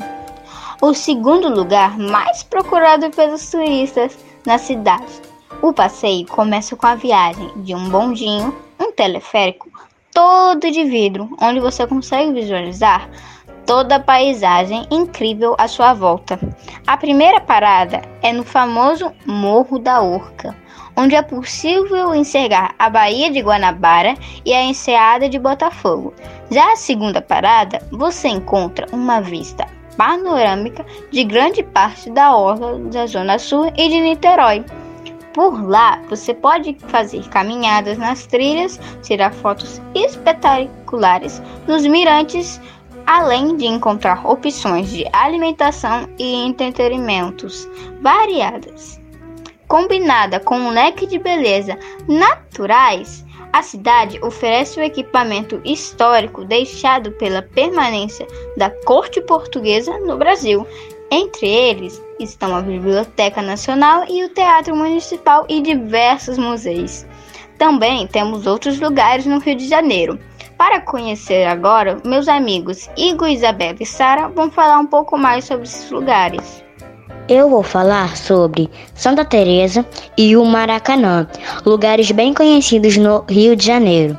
o 0.82 0.92
segundo 0.92 1.48
lugar 1.48 1.98
mais 1.98 2.42
procurado 2.42 3.10
pelos 3.10 3.50
turistas 3.50 4.18
na 4.44 4.58
cidade. 4.58 5.20
O 5.62 5.72
passeio 5.72 6.26
começa 6.26 6.76
com 6.76 6.86
a 6.86 6.94
viagem 6.94 7.50
de 7.56 7.74
um 7.74 7.88
bondinho, 7.88 8.54
um 8.78 8.92
teleférico 8.92 9.70
todo 10.12 10.70
de 10.70 10.84
vidro, 10.84 11.34
onde 11.40 11.60
você 11.60 11.86
consegue 11.86 12.32
visualizar 12.32 13.08
toda 13.70 13.94
a 13.94 14.00
paisagem 14.00 14.84
incrível 14.90 15.54
à 15.56 15.68
sua 15.68 15.94
volta. 15.94 16.40
A 16.88 16.96
primeira 16.96 17.40
parada 17.40 18.02
é 18.20 18.32
no 18.32 18.42
famoso 18.42 19.12
Morro 19.24 19.78
da 19.78 20.02
Orca, 20.02 20.56
onde 20.96 21.14
é 21.14 21.22
possível 21.22 22.12
enxergar 22.12 22.74
a 22.76 22.90
Baía 22.90 23.30
de 23.30 23.38
Guanabara 23.38 24.16
e 24.44 24.52
a 24.52 24.60
Enseada 24.60 25.28
de 25.28 25.38
Botafogo. 25.38 26.12
Já 26.50 26.72
a 26.72 26.76
segunda 26.76 27.22
parada, 27.22 27.80
você 27.92 28.26
encontra 28.26 28.88
uma 28.92 29.20
vista 29.20 29.64
panorâmica 29.96 30.84
de 31.12 31.22
grande 31.22 31.62
parte 31.62 32.10
da 32.10 32.34
orla 32.34 32.76
da 32.76 33.06
Zona 33.06 33.38
Sul 33.38 33.72
e 33.76 33.88
de 33.88 34.00
Niterói. 34.00 34.64
Por 35.32 35.64
lá, 35.64 36.02
você 36.08 36.34
pode 36.34 36.76
fazer 36.88 37.22
caminhadas 37.28 37.96
nas 37.98 38.26
trilhas, 38.26 38.80
tirar 39.00 39.32
fotos 39.32 39.80
espetaculares 39.94 41.40
nos 41.68 41.86
mirantes, 41.86 42.60
além 43.10 43.56
de 43.56 43.66
encontrar 43.66 44.24
opções 44.24 44.88
de 44.88 45.04
alimentação 45.12 46.08
e 46.16 46.32
entretenimentos 46.46 47.68
variadas. 48.00 49.00
Combinada 49.66 50.38
com 50.38 50.56
um 50.56 50.70
leque 50.70 51.06
de 51.06 51.18
beleza 51.18 51.76
naturais, 52.06 53.26
a 53.52 53.64
cidade 53.64 54.20
oferece 54.22 54.78
o 54.78 54.82
equipamento 54.84 55.60
histórico 55.64 56.44
deixado 56.44 57.10
pela 57.10 57.42
permanência 57.42 58.28
da 58.56 58.70
corte 58.84 59.20
portuguesa 59.22 59.98
no 59.98 60.16
Brasil 60.16 60.64
entre 61.10 61.48
eles 61.48 62.00
estão 62.20 62.54
a 62.54 62.62
Biblioteca 62.62 63.42
Nacional 63.42 64.04
e 64.08 64.22
o 64.22 64.28
Teatro 64.28 64.76
Municipal 64.76 65.44
e 65.48 65.60
diversos 65.60 66.38
museus. 66.38 67.04
Também 67.58 68.06
temos 68.06 68.46
outros 68.46 68.78
lugares 68.78 69.26
no 69.26 69.40
Rio 69.40 69.56
de 69.56 69.66
Janeiro. 69.66 70.16
Para 70.60 70.82
conhecer 70.82 71.46
agora, 71.46 71.96
meus 72.04 72.28
amigos 72.28 72.90
Igor, 72.94 73.28
Isabela 73.28 73.78
e 73.80 73.86
Sara 73.86 74.28
vão 74.28 74.50
falar 74.50 74.78
um 74.78 74.84
pouco 74.84 75.16
mais 75.16 75.46
sobre 75.46 75.64
esses 75.64 75.90
lugares. 75.90 76.62
Eu 77.30 77.48
vou 77.48 77.62
falar 77.62 78.14
sobre 78.14 78.68
Santa 78.94 79.24
Teresa 79.24 79.86
e 80.18 80.36
o 80.36 80.44
Maracanã, 80.44 81.26
lugares 81.64 82.10
bem 82.10 82.34
conhecidos 82.34 82.98
no 82.98 83.24
Rio 83.26 83.56
de 83.56 83.64
Janeiro. 83.64 84.18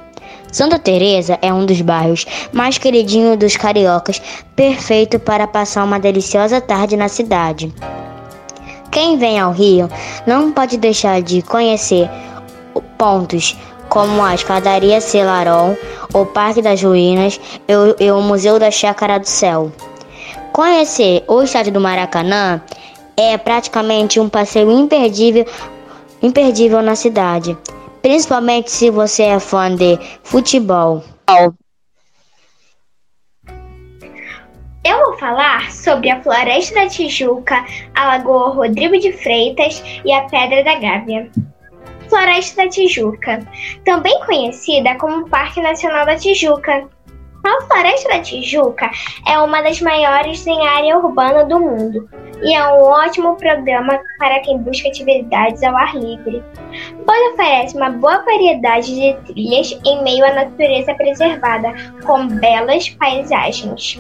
Santa 0.52 0.80
Teresa 0.80 1.38
é 1.44 1.54
um 1.54 1.64
dos 1.64 1.80
bairros 1.80 2.26
mais 2.52 2.76
queridinhos 2.80 3.38
dos 3.38 3.56
cariocas, 3.56 4.20
perfeito 4.56 5.20
para 5.20 5.46
passar 5.46 5.84
uma 5.84 6.00
deliciosa 6.00 6.60
tarde 6.60 6.98
na 6.98 7.08
cidade. 7.08 7.72
Quem 8.90 9.16
vem 9.16 9.40
ao 9.40 9.52
Rio 9.52 9.88
não 10.26 10.52
pode 10.52 10.76
deixar 10.78 11.22
de 11.22 11.44
conhecer 11.44 12.10
pontos 12.98 13.56
como 13.92 14.24
a 14.24 14.34
Escadaria 14.34 15.00
Celaron, 15.00 15.76
o 16.16 16.26
Parque 16.26 16.64
das 16.64 16.82
Ruínas 16.82 17.40
e, 17.68 18.04
e 18.04 18.12
o 18.12 18.22
Museu 18.22 18.58
da 18.58 18.72
Chácara 18.72 19.20
do 19.20 19.28
Céu. 19.28 19.72
Conhecer 20.52 21.24
o 21.28 21.44
estádio 21.44 21.74
do 21.74 21.80
Maracanã 21.80 22.60
é 23.16 23.38
praticamente 23.38 24.20
um 24.20 24.28
passeio 24.28 24.72
imperdível, 24.72 25.46
imperdível 26.24 26.82
na 26.82 26.96
cidade 26.96 27.56
principalmente 28.02 28.72
se 28.72 28.90
você 28.90 29.24
é 29.24 29.40
fã 29.40 29.74
de 29.74 29.98
futebol. 30.24 31.04
Eu 34.84 34.98
vou 35.06 35.18
falar 35.20 35.72
sobre 35.72 36.10
a 36.10 36.22
Floresta 36.22 36.76
da 36.76 36.88
Tijuca, 36.88 37.64
a 37.94 38.08
Lagoa 38.08 38.50
Rodrigo 38.50 38.98
de 38.98 39.14
Freitas 39.14 39.84
e 40.04 40.12
a 40.12 40.24
Pedra 40.24 40.64
da 40.64 40.80
Gávea. 40.80 41.30
Floresta 42.12 42.64
da 42.64 42.70
Tijuca, 42.70 43.40
também 43.86 44.20
conhecida 44.26 44.96
como 44.96 45.30
Parque 45.30 45.62
Nacional 45.62 46.06
da 46.06 46.18
Tijuca. 46.18 46.86
A 47.46 47.62
Floresta 47.62 48.10
da 48.10 48.20
Tijuca 48.20 48.92
é 49.26 49.40
uma 49.40 49.62
das 49.62 49.80
maiores 49.80 50.46
em 50.46 50.68
área 50.68 50.98
urbana 50.98 51.46
do 51.46 51.58
mundo 51.58 52.10
e 52.44 52.54
é 52.54 52.68
um 52.68 52.82
ótimo 52.82 53.38
programa 53.38 53.98
para 54.20 54.42
quem 54.42 54.58
busca 54.58 54.90
atividades 54.90 55.64
ao 55.64 55.76
ar 55.76 55.96
livre, 55.96 56.44
pois 57.06 57.34
oferece 57.34 57.78
uma 57.78 57.90
boa 57.90 58.22
variedade 58.26 58.94
de 58.94 59.14
trilhas 59.26 59.80
em 59.86 60.04
meio 60.04 60.26
à 60.26 60.34
natureza 60.34 60.94
preservada, 60.96 61.74
com 62.06 62.28
belas 62.28 62.90
paisagens. 62.90 63.98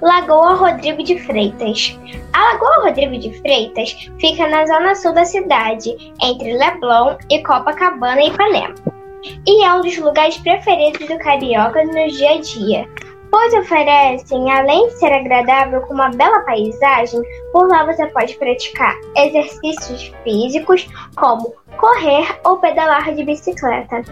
Lagoa 0.00 0.54
Rodrigo 0.54 1.02
de 1.02 1.18
Freitas. 1.20 1.98
A 2.32 2.52
Lagoa 2.52 2.84
Rodrigo 2.84 3.18
de 3.18 3.32
Freitas 3.40 4.10
fica 4.18 4.48
na 4.48 4.66
zona 4.66 4.94
sul 4.94 5.12
da 5.12 5.24
cidade, 5.24 6.12
entre 6.22 6.56
Leblon 6.56 7.16
e 7.30 7.42
Copacabana 7.42 8.22
e 8.22 8.28
Ipanema. 8.28 8.74
E 9.46 9.64
é 9.64 9.74
um 9.74 9.80
dos 9.80 9.96
lugares 9.98 10.36
preferidos 10.38 11.06
do 11.06 11.18
carioca 11.18 11.82
no 11.84 12.08
dia 12.08 12.32
a 12.32 12.40
dia, 12.40 12.88
pois 13.30 13.54
oferecem, 13.54 14.50
além 14.50 14.86
de 14.86 14.98
ser 14.98 15.12
agradável 15.12 15.80
com 15.82 15.94
uma 15.94 16.10
bela 16.10 16.40
paisagem, 16.40 17.20
por 17.52 17.68
lá 17.68 17.84
você 17.84 18.06
pode 18.06 18.34
praticar 18.36 18.94
exercícios 19.16 20.12
físicos 20.22 20.86
como 21.16 21.54
correr 21.78 22.38
ou 22.44 22.58
pedalar 22.58 23.14
de 23.14 23.24
bicicleta. 23.24 24.02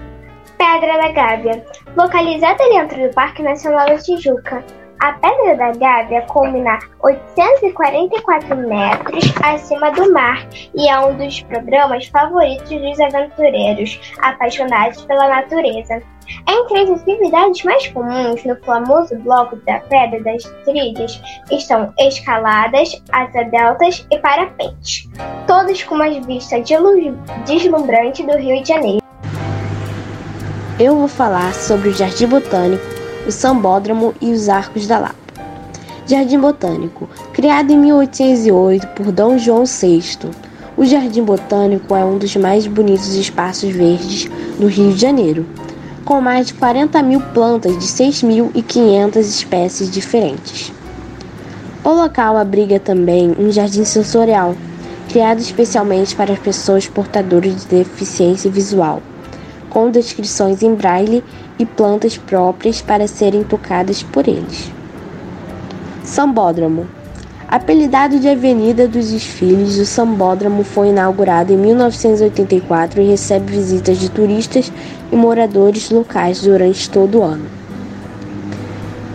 Pedra 0.59 0.97
da 0.97 1.12
Gávea, 1.12 1.64
localizada 1.97 2.69
dentro 2.69 3.00
do 3.00 3.14
Parque 3.14 3.42
Nacional 3.42 3.87
da 3.87 3.99
Tijuca, 3.99 4.64
a 5.03 5.15
Pedra 5.15 5.57
da 5.57 5.73
Gávea 5.73 6.23
culmina 6.29 6.79
844 7.01 8.57
metros 8.57 9.35
acima 9.43 9.91
do 9.91 10.13
mar 10.13 10.47
e 10.77 10.89
é 10.89 11.01
um 11.01 11.17
dos 11.17 11.43
programas 11.43 12.07
favoritos 12.07 12.71
dos 12.71 13.01
aventureiros 13.01 14.01
apaixonados 14.21 15.05
pela 15.05 15.29
natureza. 15.29 16.01
Entre 16.49 16.79
as 16.79 17.03
atividades 17.03 17.65
mais 17.65 17.89
comuns 17.89 18.45
no 18.45 18.55
famoso 18.65 19.17
bloco 19.17 19.57
da 19.67 19.81
Pedra 19.81 20.23
das 20.23 20.45
Trilhas 20.65 21.21
estão 21.51 21.93
escaladas, 21.99 23.03
asa 23.11 23.43
deltas 23.43 24.07
e 24.09 24.19
parapente, 24.21 25.11
todos 25.49 25.83
com 25.83 25.97
uma 25.97 26.09
vista 26.21 26.61
deslumbrante 27.45 28.23
do 28.23 28.39
Rio 28.39 28.63
de 28.63 28.69
Janeiro. 28.69 29.03
eu 30.79 30.97
vou 30.97 31.09
falar 31.09 31.53
sobre 31.55 31.89
o 31.89 31.93
Jardim 31.93 32.29
Botânico, 32.29 32.92
o 33.26 33.33
Sambódromo 33.33 34.14
e 34.21 34.33
os 34.33 34.49
Arcos 34.49 34.87
da 34.87 34.99
Lapa. 34.99 35.14
Jardim 36.07 36.38
Botânico, 36.38 37.09
criado 37.33 37.71
em 37.71 37.79
1808 37.79 38.88
por 38.88 39.12
Dom 39.12 39.38
João 39.38 39.64
VI. 39.64 40.02
O 40.76 40.85
Jardim 40.85 41.23
Botânico 41.23 41.95
é 41.95 42.05
um 42.05 42.19
dos 42.19 42.35
mais 42.37 42.67
bonitos 42.67 43.14
espaços 43.14 43.71
verdes 43.71 44.29
do 44.59 44.67
Rio 44.67 44.93
de 44.93 45.00
Janeiro, 45.00 45.47
com 46.05 46.21
mais 46.21 46.49
de 46.49 46.55
40 46.55 47.02
mil 47.02 47.21
plantas 47.21 47.79
de 47.79 47.87
6.500 47.87 49.17
espécies 49.19 49.91
diferentes. 49.91 50.73
O 51.85 51.91
local 51.91 52.37
abriga 52.37 52.79
também 52.79 53.35
um 53.38 53.50
jardim 53.50 53.85
sensorial, 53.85 54.55
criado 55.09 55.41
especialmente 55.41 56.14
para 56.14 56.37
pessoas 56.37 56.87
portadoras 56.87 57.62
de 57.62 57.67
deficiência 57.67 58.50
visual, 58.50 59.02
com 59.73 59.91
descrições 59.91 60.62
em 60.62 60.75
braille 60.75 61.25
e 61.59 61.64
plantas 61.64 62.19
próprias 62.19 62.83
para 62.83 63.09
serem 63.09 63.43
tocadas 63.43 64.02
por 64.02 64.29
eles. 64.29 64.71
Sambódromo 66.05 66.87
Apelidado 67.49 68.21
de 68.21 68.29
Avenida 68.29 68.87
dos 68.87 69.11
Desfiles, 69.11 69.79
o 69.79 69.87
Sambódromo 69.87 70.62
foi 70.62 70.88
inaugurado 70.88 71.55
em 71.55 71.57
1984 71.57 73.00
e 73.00 73.09
recebe 73.09 73.50
visitas 73.50 73.99
de 73.99 74.11
turistas 74.11 74.71
e 75.11 75.17
moradores 75.17 75.91
locais 75.91 76.43
durante 76.43 76.91
todo 76.91 77.21
o 77.21 77.23
ano. 77.23 77.47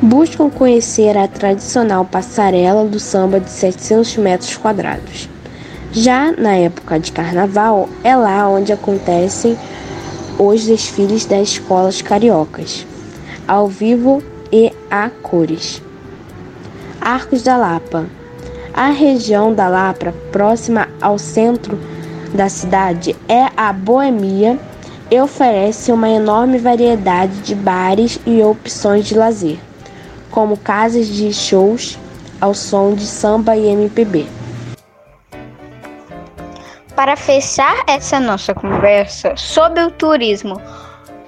Buscam 0.01 0.49
conhecer 0.49 1.15
a 1.17 1.27
tradicional 1.27 2.03
passarela 2.03 2.83
do 2.85 2.99
samba 2.99 3.39
de 3.39 3.49
700 3.49 4.17
metros 4.17 4.57
quadrados. 4.57 5.29
Já 5.91 6.31
na 6.31 6.55
época 6.55 6.99
de 6.99 7.11
carnaval, 7.11 7.89
é 8.03 8.15
lá 8.15 8.47
onde 8.49 8.71
acontecem 8.73 9.57
os 10.39 10.65
desfiles 10.65 11.25
das 11.25 11.49
escolas 11.49 12.01
cariocas, 12.01 12.85
ao 13.47 13.67
vivo 13.67 14.21
e 14.51 14.71
a 14.89 15.09
cores. 15.09 15.81
Arcos 17.01 17.41
da 17.41 17.57
Lapa. 17.57 18.05
A 18.73 18.89
região 18.89 19.53
da 19.53 19.67
Lapa, 19.67 20.13
próxima 20.31 20.87
ao 21.01 21.17
centro 21.17 21.79
da 22.33 22.47
cidade, 22.47 23.15
é 23.27 23.49
a 23.57 23.73
boemia 23.73 24.59
e 25.09 25.19
oferece 25.19 25.91
uma 25.91 26.09
enorme 26.09 26.59
variedade 26.59 27.39
de 27.41 27.55
bares 27.55 28.19
e 28.25 28.41
opções 28.43 29.05
de 29.05 29.15
lazer, 29.15 29.57
como 30.29 30.57
casas 30.57 31.07
de 31.07 31.33
shows 31.33 31.97
ao 32.39 32.53
som 32.53 32.93
de 32.93 33.05
samba 33.05 33.55
e 33.57 33.67
MPB. 33.67 34.36
Para 36.97 37.15
fechar 37.15 37.83
essa 37.85 38.19
nossa 38.19 38.55
conversa 38.55 39.37
sobre 39.37 39.83
o 39.83 39.91
turismo 39.91 40.59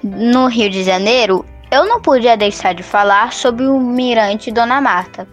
no 0.02 0.48
Rio 0.48 0.68
de 0.68 0.82
Janeiro, 0.82 1.46
eu 1.70 1.86
não 1.86 2.02
podia 2.02 2.36
deixar 2.36 2.74
de 2.74 2.82
falar 2.82 3.32
sobre 3.32 3.66
o 3.66 3.78
Mirante 3.78 4.50
Dona 4.50 4.80
Marta. 4.80 5.28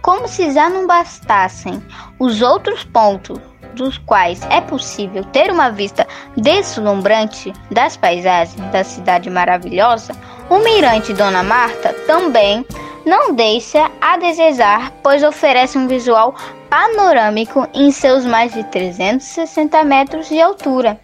Como 0.00 0.26
se 0.26 0.50
já 0.50 0.70
não 0.70 0.86
bastassem 0.86 1.82
os 2.18 2.40
outros 2.40 2.84
pontos 2.84 3.38
dos 3.74 3.98
quais 3.98 4.40
é 4.48 4.62
possível 4.62 5.22
ter 5.24 5.50
uma 5.50 5.68
vista 5.70 6.06
deslumbrante 6.34 7.52
das 7.70 7.98
paisagens 7.98 8.58
da 8.72 8.82
cidade 8.82 9.28
maravilhosa, 9.28 10.14
o 10.48 10.58
Mirante 10.60 11.12
Dona 11.12 11.42
Marta 11.42 11.92
também 12.06 12.64
não 13.08 13.32
deixa 13.32 13.90
a 14.02 14.18
desejar, 14.18 14.92
pois 15.02 15.22
oferece 15.22 15.78
um 15.78 15.88
visual 15.88 16.34
panorâmico 16.68 17.66
em 17.72 17.90
seus 17.90 18.26
mais 18.26 18.52
de 18.52 18.62
360 18.64 19.82
metros 19.82 20.28
de 20.28 20.38
altura, 20.38 21.00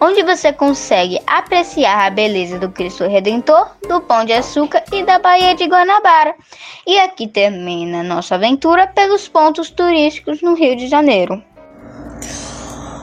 onde 0.00 0.22
você 0.22 0.52
consegue 0.52 1.18
apreciar 1.26 2.06
a 2.06 2.10
beleza 2.10 2.60
do 2.60 2.70
Cristo 2.70 3.08
Redentor, 3.08 3.66
do 3.88 4.00
Pão 4.00 4.24
de 4.24 4.34
Açúcar 4.34 4.84
e 4.92 5.02
da 5.02 5.18
Baía 5.18 5.56
de 5.56 5.64
Guanabara. 5.64 6.36
E 6.86 6.96
aqui 7.00 7.26
termina 7.26 8.04
nossa 8.04 8.36
aventura 8.36 8.86
pelos 8.86 9.26
pontos 9.26 9.68
turísticos 9.68 10.40
no 10.40 10.54
Rio 10.54 10.76
de 10.76 10.86
Janeiro. 10.86 11.42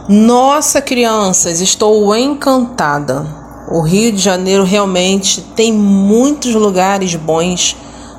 Nossa, 0.08 0.82
crianças, 0.82 1.60
estou 1.60 2.16
encantada. 2.16 3.26
O 3.70 3.82
Rio 3.82 4.14
de 4.14 4.20
Janeiro 4.20 4.64
realmente 4.64 5.42
tem 5.42 5.74
muitos 5.74 6.54
lugares 6.54 7.16
bons 7.16 7.76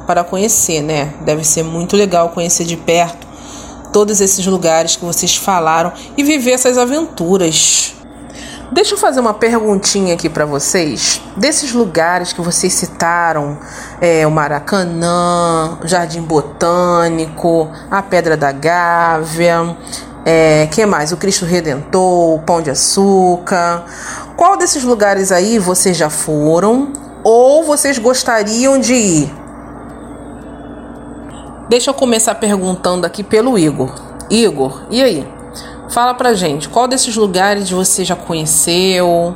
para 0.07 0.23
conhecer, 0.25 0.83
né? 0.83 1.15
Deve 1.23 1.45
ser 1.45 1.63
muito 1.63 1.97
legal 1.97 2.31
conhecer 2.31 2.65
de 2.65 2.77
perto 2.77 3.27
todos 3.93 4.21
esses 4.21 4.45
lugares 4.47 4.97
que 4.97 5.05
vocês 5.05 5.37
falaram 5.37 5.93
e 6.17 6.23
viver 6.23 6.53
essas 6.53 6.77
aventuras. 6.77 7.95
Deixa 8.71 8.95
eu 8.95 8.99
fazer 8.99 9.21
uma 9.21 9.33
perguntinha 9.33 10.13
aqui 10.13 10.29
para 10.29 10.45
vocês. 10.45 11.23
Desses 11.37 11.73
lugares 11.73 12.33
que 12.33 12.41
vocês 12.41 12.73
citaram, 12.75 13.57
é, 14.01 14.27
o 14.27 14.31
Maracanã, 14.31 15.79
o 15.83 15.87
Jardim 15.87 16.21
Botânico, 16.21 17.71
a 17.91 18.03
Pedra 18.03 18.37
da 18.37 18.51
Gávea, 18.51 19.77
é, 20.27 20.67
que 20.71 20.85
mais? 20.85 21.13
O 21.13 21.17
Cristo 21.17 21.45
Redentor, 21.45 22.35
o 22.35 22.39
Pão 22.41 22.61
de 22.61 22.69
Açúcar. 22.69 23.85
Qual 24.37 24.57
desses 24.57 24.83
lugares 24.83 25.31
aí 25.31 25.59
vocês 25.59 25.97
já 25.97 26.11
foram 26.11 26.93
ou 27.23 27.65
vocês 27.65 27.97
gostariam 27.99 28.79
de 28.79 28.95
ir? 28.95 29.46
Deixa 31.69 31.91
eu 31.91 31.95
começar 31.95 32.35
perguntando 32.37 33.05
aqui 33.05 33.25
pelo 33.25 33.59
Igor. 33.59 33.93
Igor, 34.31 34.87
e 34.91 35.03
aí? 35.03 35.27
Fala 35.89 36.15
pra 36.15 36.35
gente, 36.35 36.69
qual 36.69 36.87
desses 36.87 37.17
lugares 37.17 37.71
você 37.71 38.05
já 38.05 38.15
conheceu 38.17 39.35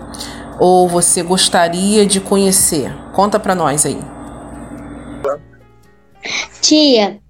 ou 0.59 0.89
você 0.89 1.23
gostaria 1.23 2.07
de 2.07 2.21
conhecer? 2.21 2.93
Conta 3.13 3.39
pra 3.39 3.55
nós 3.55 3.87
aí. 3.87 3.99
Tia, 6.61 7.21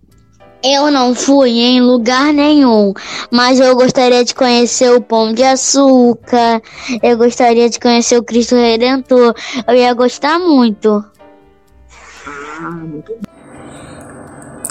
eu 0.63 0.91
não 0.91 1.15
fui 1.15 1.51
em 1.61 1.81
lugar 1.81 2.33
nenhum, 2.33 2.93
mas 3.31 3.61
eu 3.61 3.75
gostaria 3.77 4.25
de 4.25 4.35
conhecer 4.35 4.91
o 4.93 5.01
Pão 5.01 5.33
de 5.33 5.43
Açúcar, 5.43 6.61
eu 7.03 7.17
gostaria 7.17 7.71
de 7.71 7.79
conhecer 7.79 8.19
o 8.19 8.25
Cristo 8.25 8.55
Redentor, 8.55 9.35
eu 9.67 9.75
ia 9.75 9.95
gostar 9.95 10.39
muito. 10.39 11.05
Ah, 12.63 12.71
muito 12.71 13.13
bom. 13.13 13.30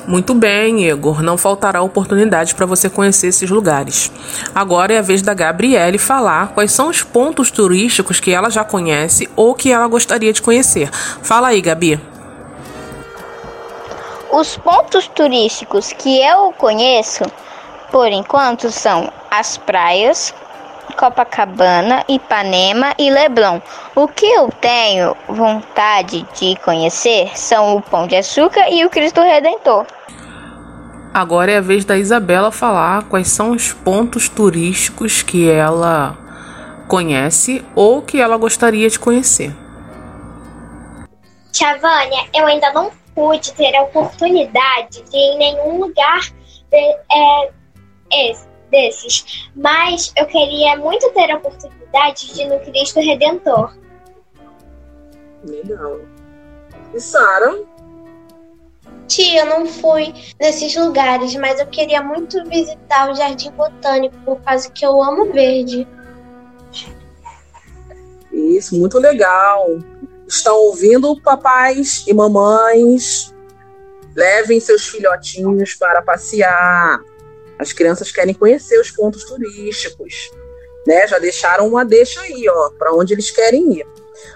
Muito 0.09 0.33
bem, 0.33 0.89
Igor. 0.89 1.21
Não 1.21 1.37
faltará 1.37 1.83
oportunidade 1.83 2.55
para 2.55 2.65
você 2.65 2.89
conhecer 2.89 3.27
esses 3.27 3.47
lugares. 3.47 4.11
Agora 4.55 4.91
é 4.91 4.97
a 4.97 5.03
vez 5.03 5.21
da 5.21 5.35
Gabriele 5.35 5.99
falar 5.99 6.47
quais 6.47 6.71
são 6.71 6.89
os 6.89 7.03
pontos 7.03 7.51
turísticos 7.51 8.19
que 8.19 8.31
ela 8.31 8.49
já 8.49 8.63
conhece 8.63 9.29
ou 9.35 9.53
que 9.53 9.71
ela 9.71 9.85
gostaria 9.87 10.33
de 10.33 10.41
conhecer. 10.41 10.89
Fala 11.21 11.49
aí, 11.49 11.61
Gabi. 11.61 12.01
Os 14.31 14.57
pontos 14.57 15.07
turísticos 15.09 15.93
que 15.93 16.19
eu 16.23 16.51
conheço, 16.53 17.23
por 17.91 18.07
enquanto, 18.07 18.71
são 18.71 19.13
as 19.29 19.59
praias, 19.59 20.33
Copacabana, 20.93 22.03
Ipanema 22.07 22.93
e 22.97 23.09
Leblon. 23.09 23.59
O 23.95 24.07
que 24.07 24.25
eu 24.25 24.49
tenho 24.61 25.15
vontade 25.27 26.25
de 26.39 26.55
conhecer 26.57 27.31
são 27.37 27.77
o 27.77 27.81
Pão 27.81 28.07
de 28.07 28.15
Açúcar 28.15 28.69
e 28.69 28.85
o 28.85 28.89
Cristo 28.89 29.21
Redentor. 29.21 29.85
Agora 31.13 31.51
é 31.51 31.57
a 31.57 31.61
vez 31.61 31.85
da 31.85 31.97
Isabela 31.97 32.51
falar 32.51 33.03
quais 33.03 33.29
são 33.29 33.51
os 33.51 33.73
pontos 33.73 34.29
turísticos 34.29 35.23
que 35.23 35.49
ela 35.49 36.17
conhece 36.87 37.63
ou 37.75 38.01
que 38.01 38.19
ela 38.21 38.37
gostaria 38.37 38.89
de 38.89 38.99
conhecer. 38.99 39.55
Tia 41.51 41.77
Vânia, 41.77 42.25
eu 42.33 42.45
ainda 42.45 42.71
não 42.73 42.91
pude 43.15 43.51
ter 43.53 43.75
a 43.75 43.83
oportunidade 43.83 45.01
de 45.03 45.17
ir 45.17 45.33
em 45.33 45.37
nenhum 45.37 45.79
lugar 45.79 46.21
de, 46.71 46.95
é, 47.11 47.51
esse, 48.11 48.47
desses, 48.69 49.49
mas 49.55 50.11
eu 50.17 50.25
queria 50.25 50.77
muito 50.77 51.09
ter 51.11 51.31
a 51.31 51.37
oportunidade 51.37 52.33
de 52.33 52.41
ir 52.41 52.47
no 52.47 52.59
Cristo 52.59 52.99
Redentor. 52.99 53.73
Legal. 55.43 55.99
E 56.93 56.99
Sara? 56.99 57.59
Tia, 59.07 59.41
eu 59.41 59.45
não 59.47 59.65
fui 59.65 60.13
nesses 60.39 60.75
lugares, 60.75 61.35
mas 61.35 61.59
eu 61.59 61.65
queria 61.65 62.01
muito 62.01 62.43
visitar 62.45 63.09
o 63.09 63.15
Jardim 63.15 63.51
Botânico, 63.51 64.15
por 64.23 64.39
causa 64.41 64.69
que 64.69 64.85
eu 64.85 65.01
amo 65.01 65.31
verde. 65.33 65.87
Isso, 68.31 68.77
muito 68.77 68.99
legal. 68.99 69.79
Estão 70.27 70.55
ouvindo, 70.57 71.19
papais 71.21 72.05
e 72.07 72.13
mamães? 72.13 73.33
Levem 74.15 74.59
seus 74.59 74.87
filhotinhos 74.87 75.73
para 75.73 76.03
passear. 76.03 77.01
As 77.59 77.73
crianças 77.73 78.09
querem 78.09 78.33
conhecer 78.33 78.79
os 78.79 78.89
pontos 78.89 79.25
turísticos, 79.25 80.31
né? 80.87 81.05
Já 81.05 81.19
deixaram 81.19 81.67
uma 81.67 81.83
deixa 81.83 82.21
aí, 82.21 82.47
ó, 82.49 82.69
para 82.71 82.93
onde 82.93 83.13
eles 83.13 83.29
querem 83.29 83.79
ir. 83.79 83.87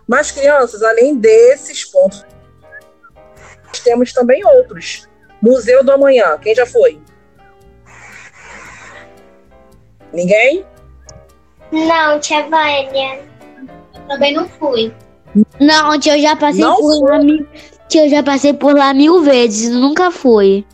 Mas 0.05 0.29
crianças, 0.29 0.83
além 0.83 1.15
desses 1.15 1.85
pontos, 1.85 2.25
temos 3.83 4.11
também 4.11 4.45
outros. 4.45 5.07
Museu 5.41 5.83
do 5.83 5.91
Amanhã, 5.91 6.37
quem 6.41 6.53
já 6.53 6.65
foi? 6.65 6.99
Ninguém? 10.13 10.65
Não, 11.71 12.19
tia 12.19 12.43
Vânia. 12.43 13.21
Eu 13.93 14.07
também 14.07 14.33
não 14.33 14.47
fui. 14.47 14.93
Não, 15.59 15.99
tia, 15.99 16.17
eu 16.17 16.21
já 16.21 16.35
passei 16.35 16.61
Não 16.61 16.77
por 16.77 16.99
foi? 16.99 17.09
lá 17.09 17.19
mil. 17.19 17.47
Tia, 17.87 18.05
eu 18.05 18.09
já 18.09 18.23
passei 18.23 18.53
por 18.53 18.75
lá 18.75 18.93
mil 18.93 19.21
vezes, 19.21 19.69
nunca 19.69 20.11
fui. 20.11 20.65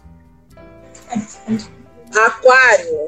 Aquário. 2.16 3.08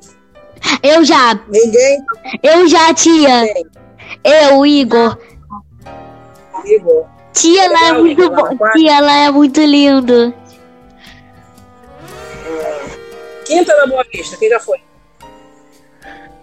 Eu 0.83 1.03
já, 1.03 1.39
Ninguém 1.47 1.99
eu 2.43 2.67
já, 2.67 2.93
tia. 2.93 3.45
Eu, 4.23 4.65
Igor. 4.65 5.17
Igor. 6.65 7.05
Tia, 7.33 7.69
lá 7.71 7.87
é 7.87 7.93
muito 7.93 8.23
aquário. 8.25 8.73
Tia, 8.73 8.99
lá 8.99 9.17
é 9.17 9.31
muito 9.31 9.59
lindo. 9.61 10.33
Quinta 13.45 13.75
da 13.75 13.87
Boa 13.87 14.05
Vista, 14.13 14.37
quem 14.37 14.49
já 14.49 14.59
foi? 14.59 14.77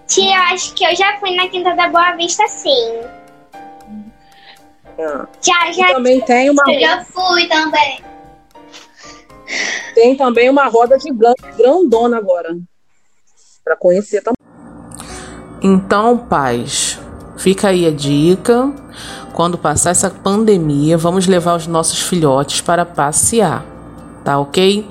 Tia, 0.07 0.37
eu 0.37 0.43
acho 0.55 0.75
que 0.75 0.85
eu 0.85 0.97
já 0.97 1.19
fui 1.21 1.37
na 1.37 1.49
Quinta 1.49 1.75
da 1.77 1.89
Boa 1.89 2.13
Vista, 2.17 2.47
sim. 2.49 3.01
Ah, 4.99 5.27
Já, 5.41 5.71
já. 5.73 5.95
também 5.95 6.21
tem 6.23 6.51
uma, 6.51 6.63
Eu 6.67 6.81
já 6.81 7.05
fui 7.05 7.47
também. 7.47 8.03
Tem 9.95 10.17
também 10.17 10.49
uma 10.49 10.69
roda 10.69 10.99
gigante, 10.99 11.43
grandona 11.57 12.19
agora. 12.19 12.57
Pra 13.65 13.77
conhecer 13.77 14.23
também. 14.23 14.37
Então, 15.61 16.17
pais, 16.17 16.99
fica 17.37 17.69
aí 17.69 17.87
a 17.87 17.91
dica. 17.91 18.73
Quando 19.33 19.59
passar 19.59 19.91
essa 19.91 20.11
pandemia, 20.11 20.99
vamos 20.99 21.27
levar 21.27 21.57
os 21.57 21.67
nossos 21.67 22.01
filhotes 22.01 22.61
para 22.61 22.85
passear. 22.85 23.65
Tá 24.25 24.39
ok? 24.39 24.87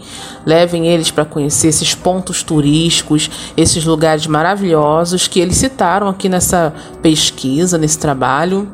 Levem 0.46 0.88
eles 0.88 1.12
para 1.12 1.26
conhecer 1.26 1.68
esses 1.68 1.94
pontos 1.94 2.44
turísticos, 2.44 3.30
esses 3.56 3.86
lugares 3.86 4.26
maravilhosos 4.26 5.28
que 5.28 5.40
eles 5.40 5.58
citaram 5.58 6.08
aqui 6.08 6.28
nessa 6.28 6.74
pesquisa, 7.02 7.78
nesse 7.78 8.00
trabalho. 8.00 8.68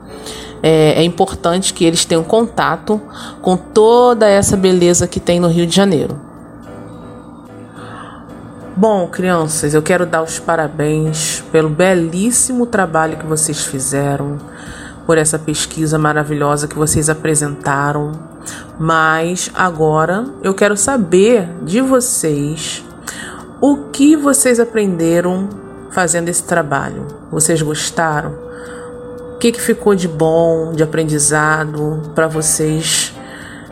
É, 0.64 1.02
é 1.02 1.04
importante 1.04 1.74
que 1.74 1.84
eles 1.84 2.06
tenham 2.06 2.24
contato 2.24 3.02
com 3.42 3.58
toda 3.58 4.30
essa 4.30 4.56
beleza 4.56 5.06
que 5.06 5.20
tem 5.20 5.38
no 5.40 5.50
Rio 5.50 5.68
de 5.68 5.76
Janeiro. 5.76 6.18
Bom, 8.76 9.08
crianças, 9.08 9.74
eu 9.76 9.84
quero 9.84 10.06
dar 10.06 10.24
os 10.24 10.40
parabéns 10.40 11.44
pelo 11.52 11.70
belíssimo 11.70 12.66
trabalho 12.66 13.18
que 13.18 13.26
vocês 13.26 13.66
fizeram, 13.66 14.40
por 15.06 15.18
essa 15.18 15.38
pesquisa 15.38 16.00
maravilhosa 16.00 16.68
que 16.68 16.76
vocês 16.76 17.10
apresentaram. 17.10 18.12
Mas 18.80 19.52
agora 19.54 20.26
eu 20.42 20.54
quero 20.54 20.76
saber 20.76 21.48
de 21.62 21.82
vocês 21.82 22.84
o 23.62 23.90
que 23.92 24.16
vocês 24.16 24.60
aprenderam 24.60 25.50
fazendo 25.92 26.30
esse 26.30 26.44
trabalho. 26.44 27.06
Vocês 27.32 27.62
gostaram? 27.62 28.43
Que, 29.44 29.52
que 29.52 29.60
ficou 29.60 29.94
de 29.94 30.08
bom, 30.08 30.72
de 30.72 30.82
aprendizado 30.84 32.14
para 32.16 32.30
vocês 32.30 33.14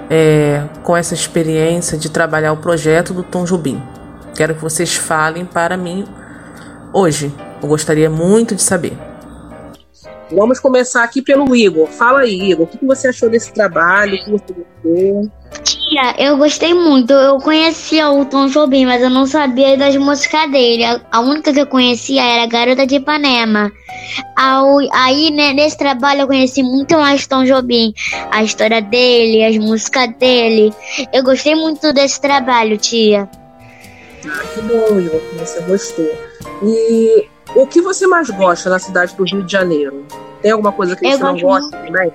é, 0.10 0.66
com 0.84 0.98
essa 0.98 1.14
experiência 1.14 1.98
de 1.98 2.10
trabalhar 2.10 2.52
o 2.52 2.58
projeto 2.58 3.14
do 3.14 3.24
Tom 3.24 3.46
Jobim? 3.46 3.82
Quero 4.36 4.54
que 4.54 4.62
vocês 4.62 4.98
falem 4.98 5.46
para 5.46 5.78
mim 5.78 6.06
hoje. 6.92 7.34
Eu 7.64 7.70
gostaria 7.70 8.10
muito 8.10 8.54
de 8.54 8.62
saber. 8.62 8.98
Vamos 10.30 10.60
começar 10.60 11.06
aqui 11.06 11.22
pelo 11.22 11.56
Igor. 11.56 11.88
Fala 11.88 12.24
aí, 12.24 12.52
Igor, 12.52 12.66
o 12.66 12.68
que 12.68 12.86
você 12.86 13.08
achou 13.08 13.30
desse 13.30 13.54
trabalho? 13.54 14.16
O 14.16 14.26
que 14.26 14.30
você 14.30 14.54
gostou? 14.54 15.32
Tia, 15.92 16.16
eu 16.18 16.38
gostei 16.38 16.74
muito. 16.74 17.12
Eu 17.12 17.38
conhecia 17.40 18.10
o 18.10 18.24
Tom 18.24 18.48
Jobim, 18.48 18.86
mas 18.86 19.02
eu 19.02 19.10
não 19.10 19.26
sabia 19.26 19.78
das 19.78 19.94
músicas 19.98 20.50
dele. 20.50 20.86
A, 21.12 21.20
única 21.20 21.52
que 21.52 21.60
eu 21.60 21.68
conhecia 21.68 22.24
era 22.24 22.48
Garota 22.48 22.88
de 22.88 22.96
Ipanema. 22.96 23.70
Aí, 24.94 25.30
né, 25.32 25.52
nesse 25.52 25.78
trabalho, 25.78 26.22
eu 26.22 26.28
conheci 26.28 26.64
muito 26.64 26.96
mais 26.96 27.28
Tom 27.28 27.44
Jobim. 27.44 27.94
A 28.32 28.42
história 28.42 28.82
dele, 28.82 29.44
as 29.44 29.58
músicas 29.58 30.16
dele. 30.18 30.74
Eu 31.12 31.24
gostei 31.24 31.56
muito 31.56 31.92
desse 31.92 32.22
trabalho, 32.22 32.78
tia. 32.78 33.30
Ah, 34.26 34.44
que 34.54 34.62
bom, 34.62 34.98
Igor, 34.98 35.20
que 35.20 35.36
você 35.40 35.62
gostou. 35.64 36.10
E 36.64 37.28
o 37.54 37.68
que 37.68 37.82
você 37.82 38.08
mais 38.08 38.30
gosta 38.30 38.70
na 38.70 38.80
cidade 38.80 39.14
do 39.14 39.26
Rio 39.26 39.44
de 39.44 39.52
Janeiro? 39.52 40.06
Tem 40.42 40.52
alguma 40.52 40.72
coisa 40.72 40.96
que 40.96 41.06
Eu 41.06 41.18
você 41.18 41.24
não 41.24 41.38
gosta 41.38 41.78
também? 41.78 42.14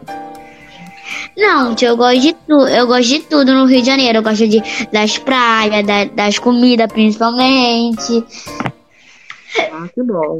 Não, 1.37 1.75
tia, 1.75 1.89
eu 1.89 1.97
gosto 1.97 2.21
de 2.21 2.33
tudo. 2.33 2.69
Eu 2.69 2.87
gosto 2.87 3.09
de 3.09 3.19
tudo 3.21 3.53
no 3.55 3.67
Rio 3.67 3.81
de 3.81 3.87
Janeiro. 3.87 4.19
Eu 4.19 4.23
gosto 4.23 4.49
de, 4.49 4.63
das 4.93 5.19
praias, 5.19 5.87
da- 5.87 6.05
das 6.07 6.39
comidas, 6.39 6.91
principalmente. 6.91 8.25
Ah, 9.73 9.87
que 9.95 10.03
bom. 10.03 10.39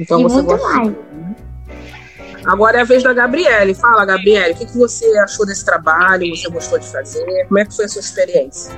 Então 0.00 0.20
e 0.20 0.22
você 0.24 0.34
muito 0.42 0.46
gosta. 0.48 0.68
mais. 0.68 0.92
Agora 2.46 2.78
é 2.78 2.80
a 2.82 2.84
vez 2.84 3.02
da 3.02 3.12
Gabriele. 3.14 3.74
Fala, 3.74 4.04
Gabriele, 4.04 4.52
o 4.52 4.56
que, 4.56 4.66
que 4.66 4.76
você 4.76 5.06
achou 5.18 5.46
desse 5.46 5.64
trabalho? 5.64 6.36
Você 6.36 6.48
gostou 6.50 6.78
de 6.78 6.86
fazer? 6.86 7.24
Como 7.46 7.58
é 7.58 7.64
que 7.64 7.74
foi 7.74 7.86
a 7.86 7.88
sua 7.88 8.00
experiência? 8.00 8.74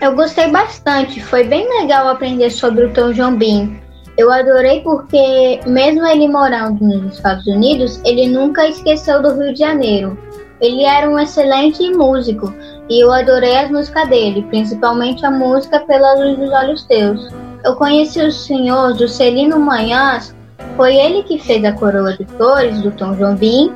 Eu 0.00 0.14
gostei 0.14 0.48
bastante, 0.48 1.20
foi 1.22 1.44
bem 1.44 1.68
legal 1.80 2.08
aprender 2.08 2.50
sobre 2.50 2.84
o 2.86 2.92
Tom 2.92 3.12
Jobim. 3.12 3.78
Eu 4.16 4.30
adorei 4.30 4.80
porque, 4.82 5.60
mesmo 5.66 6.06
ele 6.06 6.28
morando 6.28 6.82
nos 6.84 7.16
Estados 7.16 7.46
Unidos, 7.46 8.00
ele 8.04 8.28
nunca 8.28 8.66
esqueceu 8.68 9.20
do 9.22 9.34
Rio 9.34 9.52
de 9.52 9.58
Janeiro. 9.58 10.16
Ele 10.60 10.84
era 10.84 11.08
um 11.08 11.18
excelente 11.18 11.90
músico 11.90 12.52
e 12.88 13.02
eu 13.02 13.12
adorei 13.12 13.56
as 13.56 13.70
músicas 13.70 14.08
dele, 14.08 14.42
principalmente 14.50 15.24
a 15.24 15.30
música 15.30 15.80
Pela 15.80 16.14
Luz 16.14 16.38
dos 16.38 16.50
Olhos 16.50 16.84
Teus. 16.84 17.28
Eu 17.64 17.76
conheci 17.76 18.20
o 18.20 18.32
senhor 18.32 18.96
Juscelino 18.96 19.58
Manhãs, 19.58 20.34
foi 20.76 20.96
ele 20.96 21.22
que 21.22 21.38
fez 21.38 21.64
a 21.64 21.72
coroa 21.72 22.16
de 22.16 22.24
flores 22.24 22.80
do 22.82 22.90
Tom 22.90 23.14
Jobim, 23.14 23.72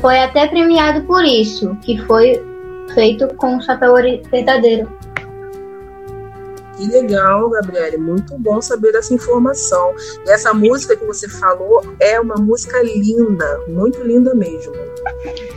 foi 0.00 0.18
até 0.18 0.46
premiado 0.46 1.02
por 1.02 1.24
isso, 1.24 1.76
que 1.82 1.98
foi 1.98 2.42
feito 2.94 3.28
com 3.36 3.56
o 3.56 3.62
chapéu 3.62 3.94
verdadeiro. 4.30 4.88
Que 6.84 6.90
legal, 6.90 7.48
Gabriele. 7.50 7.96
Muito 7.96 8.36
bom 8.38 8.60
saber 8.60 8.92
dessa 8.92 9.14
informação. 9.14 9.94
E 10.26 10.30
essa 10.30 10.52
música 10.52 10.96
que 10.96 11.04
você 11.04 11.28
falou 11.28 11.82
é 11.98 12.20
uma 12.20 12.36
música 12.36 12.82
linda, 12.82 13.60
muito 13.68 14.02
linda 14.02 14.34
mesmo. 14.34 14.74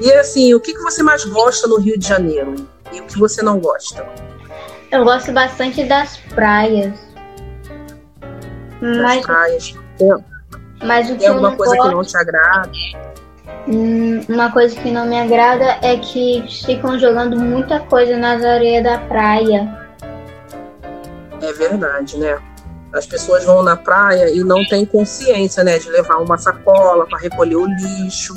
E 0.01 0.11
assim, 0.13 0.53
o 0.53 0.59
que, 0.59 0.73
que 0.73 0.81
você 0.81 1.03
mais 1.03 1.25
gosta 1.25 1.67
no 1.67 1.77
Rio 1.77 1.97
de 1.97 2.07
Janeiro? 2.07 2.55
E 2.93 3.01
o 3.01 3.03
que 3.05 3.19
você 3.19 3.41
não 3.41 3.59
gosta? 3.59 4.07
Eu 4.91 5.03
gosto 5.03 5.31
bastante 5.33 5.83
das 5.83 6.17
praias. 6.33 6.93
Das 8.81 8.97
Mas, 8.97 9.25
praias. 9.25 9.75
Tem, 9.97 10.09
mas 10.83 11.09
o 11.09 11.13
que 11.13 11.19
tem 11.19 11.27
alguma 11.27 11.55
coisa 11.55 11.73
que 11.73 11.79
gosto, 11.79 11.95
não 11.95 12.03
te 12.03 12.17
agrada? 12.17 12.71
Hum, 13.67 14.21
uma 14.29 14.51
coisa 14.51 14.79
que 14.79 14.89
não 14.91 15.05
me 15.05 15.19
agrada 15.19 15.77
é 15.81 15.97
que 15.97 16.45
ficam 16.65 16.97
jogando 16.97 17.37
muita 17.37 17.81
coisa 17.81 18.15
nas 18.15 18.43
areias 18.45 18.83
da 18.83 18.97
praia. 18.99 19.86
É 21.41 21.53
verdade, 21.53 22.17
né? 22.17 22.39
As 22.93 23.05
pessoas 23.05 23.43
vão 23.45 23.61
na 23.61 23.75
praia 23.75 24.29
e 24.29 24.43
não 24.43 24.65
têm 24.65 24.85
consciência, 24.85 25.63
né, 25.63 25.77
de 25.77 25.89
levar 25.89 26.17
uma 26.17 26.37
sacola 26.37 27.05
para 27.05 27.19
recolher 27.19 27.57
o 27.57 27.65
lixo. 27.65 28.35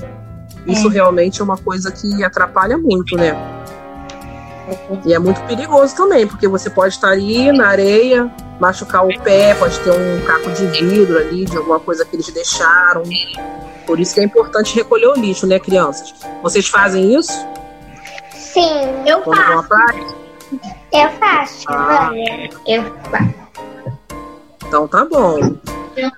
Isso 0.66 0.88
É. 0.88 0.90
realmente 0.90 1.40
é 1.40 1.44
uma 1.44 1.56
coisa 1.56 1.90
que 1.90 2.22
atrapalha 2.24 2.76
muito, 2.76 3.16
né? 3.16 3.36
E 5.04 5.14
é 5.14 5.18
muito 5.18 5.40
perigoso 5.42 5.96
também, 5.96 6.26
porque 6.26 6.46
você 6.46 6.68
pode 6.68 6.94
estar 6.94 7.08
ali 7.08 7.50
na 7.50 7.68
areia, 7.68 8.30
machucar 8.60 9.04
o 9.04 9.22
pé, 9.22 9.54
pode 9.54 9.78
ter 9.80 9.90
um 9.90 10.20
caco 10.24 10.50
de 10.50 10.66
vidro 10.66 11.18
ali, 11.18 11.44
de 11.44 11.56
alguma 11.56 11.80
coisa 11.80 12.04
que 12.04 12.14
eles 12.14 12.28
deixaram. 12.28 13.02
Por 13.86 13.98
isso 13.98 14.14
que 14.14 14.20
é 14.20 14.24
importante 14.24 14.74
recolher 14.76 15.08
o 15.08 15.14
lixo, 15.14 15.46
né, 15.46 15.58
crianças? 15.58 16.14
Vocês 16.42 16.68
fazem 16.68 17.18
isso 17.18 17.32
Sim, 18.34 19.02
eu 19.06 19.20
quando 19.20 19.62
faço. 19.62 20.16
Eu 20.92 21.10
faço, 21.10 21.64
Ah. 21.68 22.10
Eu 22.66 22.84
Então 24.66 24.88
tá 24.88 25.04
bom. 25.04 25.38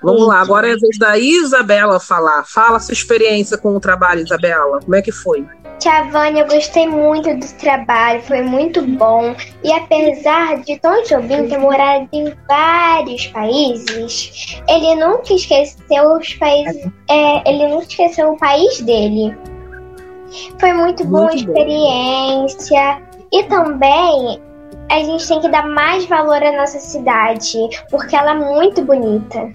Vamos 0.03 0.27
lá, 0.27 0.41
agora 0.41 0.69
é 0.69 0.73
a 0.73 0.77
vez 0.77 0.99
da 0.99 1.19
Isabela 1.19 1.99
falar. 1.99 2.45
Fala 2.47 2.77
a 2.77 2.81
sua 2.81 2.93
experiência 2.93 3.57
com 3.57 3.75
o 3.77 3.81
trabalho, 3.81 4.23
Isabela. 4.23 4.81
Como 4.81 4.95
é 4.95 5.03
que 5.03 5.11
foi? 5.11 5.45
Tia 5.79 6.05
Vânia, 6.05 6.43
eu 6.43 6.47
gostei 6.47 6.87
muito 6.87 7.35
do 7.35 7.53
trabalho, 7.59 8.23
foi 8.23 8.41
muito 8.43 8.83
bom. 8.83 9.35
E 9.65 9.73
apesar 9.73 10.61
de 10.63 10.79
Tom 10.79 11.03
Jobim 11.03 11.49
ter 11.49 11.59
morado 11.59 12.09
em 12.13 12.33
vários 12.47 13.27
países, 13.29 14.63
ele 14.69 14.95
nunca 14.95 15.35
esqueceu 15.35 16.17
os 16.17 16.35
países. 16.35 16.89
é, 17.11 17.51
ele 17.51 17.67
nunca 17.67 17.87
esqueceu 17.87 18.31
o 18.33 18.37
país 18.37 18.81
dele. 18.83 19.37
Foi 20.61 20.73
muito, 20.73 21.05
boa 21.05 21.31
a 21.31 21.35
Muito 21.35 21.47
bom. 21.47 23.03
E 23.33 23.43
também 23.45 24.41
a 24.91 24.97
gente 25.03 25.27
tem 25.27 25.41
que 25.41 25.49
dar 25.49 25.67
mais 25.69 26.05
valor 26.07 26.43
à 26.43 26.53
nossa 26.57 26.79
cidade, 26.79 27.57
porque 27.91 28.15
ela 28.15 28.33
é 28.33 28.35
muito 28.35 28.83
bonita. 28.83 29.51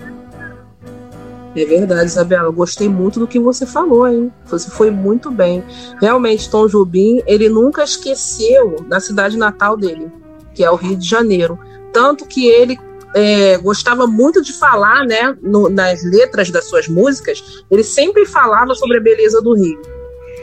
É 1.55 1.65
verdade, 1.65 2.05
Isabela. 2.05 2.51
Gostei 2.51 2.87
muito 2.87 3.19
do 3.19 3.27
que 3.27 3.39
você 3.39 3.65
falou, 3.65 4.07
hein? 4.07 4.31
Você 4.45 4.69
foi 4.69 4.91
muito 4.91 5.31
bem. 5.31 5.63
Realmente, 5.99 6.49
Tom 6.49 6.67
Jobim, 6.67 7.21
ele 7.25 7.49
nunca 7.49 7.83
esqueceu 7.83 8.75
da 8.87 8.99
cidade 8.99 9.37
natal 9.37 9.75
dele, 9.75 10.11
que 10.53 10.63
é 10.63 10.69
o 10.69 10.75
Rio 10.75 10.95
de 10.95 11.07
Janeiro. 11.07 11.57
Tanto 11.91 12.25
que 12.25 12.47
ele 12.47 12.77
é, 13.15 13.57
gostava 13.57 14.05
muito 14.05 14.41
de 14.43 14.53
falar, 14.53 15.03
né, 15.05 15.35
no- 15.41 15.69
nas 15.69 16.03
letras 16.03 16.51
das 16.51 16.65
suas 16.65 16.87
músicas, 16.87 17.63
ele 17.71 17.83
sempre 17.83 18.25
falava 18.25 18.75
sobre 18.75 18.97
a 18.97 19.01
beleza 19.01 19.41
do 19.41 19.55
Rio. 19.55 19.81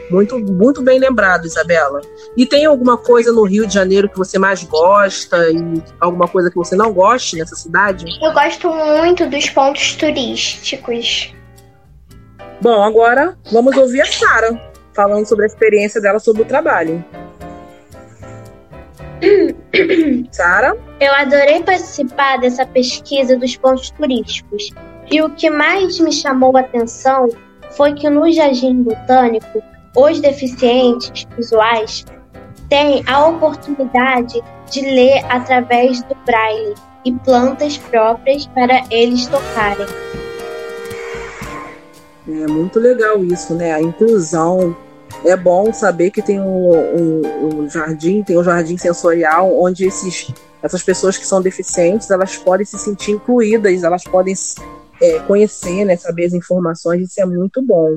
Muito, 0.09 0.37
muito 0.39 0.81
bem 0.81 0.99
lembrado, 0.99 1.45
Isabela. 1.45 2.01
E 2.37 2.45
tem 2.45 2.65
alguma 2.65 2.97
coisa 2.97 3.31
no 3.31 3.43
Rio 3.43 3.65
de 3.65 3.73
Janeiro 3.73 4.09
que 4.09 4.17
você 4.17 4.37
mais 4.37 4.63
gosta 4.63 5.49
e 5.49 5.83
alguma 5.99 6.27
coisa 6.27 6.49
que 6.49 6.55
você 6.55 6.75
não 6.75 6.93
goste 6.93 7.37
nessa 7.37 7.55
cidade? 7.55 8.05
Eu 8.21 8.33
gosto 8.33 8.69
muito 8.69 9.27
dos 9.27 9.49
pontos 9.49 9.95
turísticos. 9.95 11.33
Bom, 12.61 12.83
agora 12.83 13.37
vamos 13.51 13.75
ouvir 13.75 14.01
a 14.01 14.05
Sara 14.05 14.59
falando 14.93 15.25
sobre 15.25 15.43
a 15.43 15.47
experiência 15.47 15.99
dela 15.99 16.19
sobre 16.19 16.43
o 16.43 16.45
trabalho. 16.45 17.03
Sara? 20.31 20.77
Eu 20.99 21.13
adorei 21.13 21.61
participar 21.63 22.37
dessa 22.37 22.65
pesquisa 22.65 23.37
dos 23.37 23.55
pontos 23.55 23.89
turísticos. 23.91 24.69
E 25.11 25.21
o 25.21 25.29
que 25.29 25.49
mais 25.49 25.99
me 25.99 26.11
chamou 26.11 26.55
a 26.57 26.61
atenção 26.61 27.27
foi 27.71 27.93
que 27.93 28.09
no 28.09 28.31
Jardim 28.31 28.83
Botânico, 28.83 29.61
os 29.95 30.19
deficientes 30.19 31.25
visuais 31.37 32.05
têm 32.69 33.03
a 33.07 33.27
oportunidade 33.27 34.41
de 34.69 34.81
ler 34.81 35.23
através 35.29 36.01
do 36.03 36.15
braille 36.25 36.73
e 37.05 37.13
plantas 37.13 37.77
próprias 37.77 38.47
para 38.47 38.83
eles 38.89 39.27
tocarem. 39.27 39.85
É 42.27 42.47
muito 42.47 42.79
legal 42.79 43.23
isso, 43.23 43.53
né? 43.53 43.73
A 43.73 43.81
inclusão. 43.81 44.75
É 45.23 45.35
bom 45.35 45.71
saber 45.71 46.11
que 46.11 46.21
tem 46.21 46.39
um, 46.39 46.71
um, 46.71 47.61
um 47.61 47.69
jardim, 47.69 48.21
tem 48.21 48.37
um 48.37 48.43
jardim 48.43 48.77
sensorial 48.77 49.59
onde 49.59 49.85
esses, 49.85 50.31
essas 50.61 50.83
pessoas 50.83 51.17
que 51.17 51.25
são 51.25 51.41
deficientes 51.41 52.11
elas 52.11 52.35
podem 52.35 52.65
se 52.65 52.77
sentir 52.77 53.11
incluídas, 53.11 53.83
elas 53.83 54.03
podem 54.03 54.33
é, 55.01 55.19
conhecer, 55.19 55.85
né, 55.85 55.95
saber 55.95 56.25
as 56.25 56.33
informações, 56.33 57.09
isso 57.09 57.21
é 57.21 57.25
muito 57.25 57.61
bom. 57.61 57.89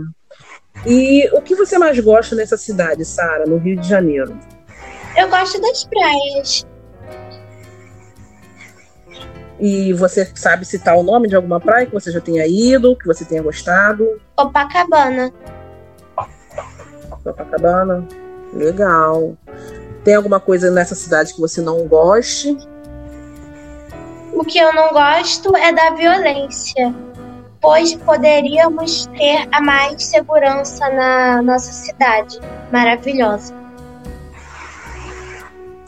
E 0.87 1.29
o 1.33 1.43
que 1.43 1.55
você 1.55 1.79
mais 1.79 1.99
gosta 1.99 2.35
nessa 2.35 2.57
cidade, 2.57 3.05
Sara, 3.05 3.45
no 3.47 3.57
Rio 3.57 3.77
de 3.77 3.89
Janeiro? 3.89 4.39
Eu 5.17 5.29
gosto 5.29 5.61
das 5.61 5.85
praias. 5.85 6.67
E 9.61 9.93
você 9.93 10.31
sabe 10.35 10.65
citar 10.65 10.97
o 10.97 11.03
nome 11.03 11.29
de 11.29 11.35
alguma 11.35 11.59
praia 11.59 11.87
que 11.87 11.93
você 11.93 12.13
já 12.13 12.21
tenha 12.21 12.47
ido, 12.47 12.97
que 12.97 13.07
você 13.07 13.25
tenha 13.25 13.43
gostado? 13.43 14.21
Copacabana. 14.37 15.33
Copacabana. 17.25 18.07
Legal. 18.55 19.37
Tem 20.05 20.15
alguma 20.15 20.39
coisa 20.39 20.71
nessa 20.71 20.95
cidade 20.95 21.35
que 21.35 21.41
você 21.41 21.61
não 21.61 21.87
goste? 21.89 22.57
O 24.33 24.45
que 24.45 24.59
eu 24.59 24.73
não 24.73 24.91
gosto 24.91 25.55
é 25.57 25.73
da 25.73 25.91
violência, 25.91 26.95
pois 27.61 27.95
poderíamos 27.95 29.07
ter 29.07 29.49
a 29.53 29.61
mais 29.61 30.05
segurança 30.05 30.89
na 30.91 31.43
nossa 31.43 31.73
cidade 31.73 32.39
maravilhosa. 32.73 33.55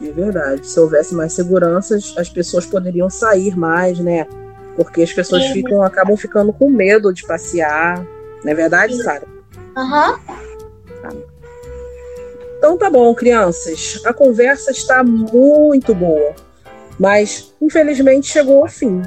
É 0.02 0.10
verdade. 0.10 0.66
Se 0.66 0.80
houvesse 0.80 1.14
mais 1.14 1.32
segurança, 1.32 1.96
as 2.16 2.28
pessoas 2.28 2.64
poderiam 2.66 3.10
sair 3.10 3.56
mais, 3.56 3.98
né? 3.98 4.26
Porque 4.76 5.02
as 5.02 5.12
pessoas 5.12 5.44
Sim. 5.44 5.52
ficam, 5.54 5.82
acabam 5.82 6.16
ficando 6.16 6.52
com 6.52 6.70
medo 6.70 7.12
de 7.12 7.26
passear. 7.26 7.98
Não 8.42 8.50
é 8.50 8.54
verdade, 8.54 8.96
Sara? 9.02 9.26
Aham. 9.76 10.12
Uhum. 10.12 11.22
Então 12.60 12.76
tá 12.76 12.90
bom, 12.90 13.14
crianças. 13.14 14.00
A 14.04 14.12
conversa 14.12 14.70
está 14.70 15.02
muito 15.02 15.94
boa, 15.94 16.34
mas 16.98 17.54
infelizmente 17.60 18.26
chegou 18.26 18.62
ao 18.62 18.68
fim. 18.68 19.02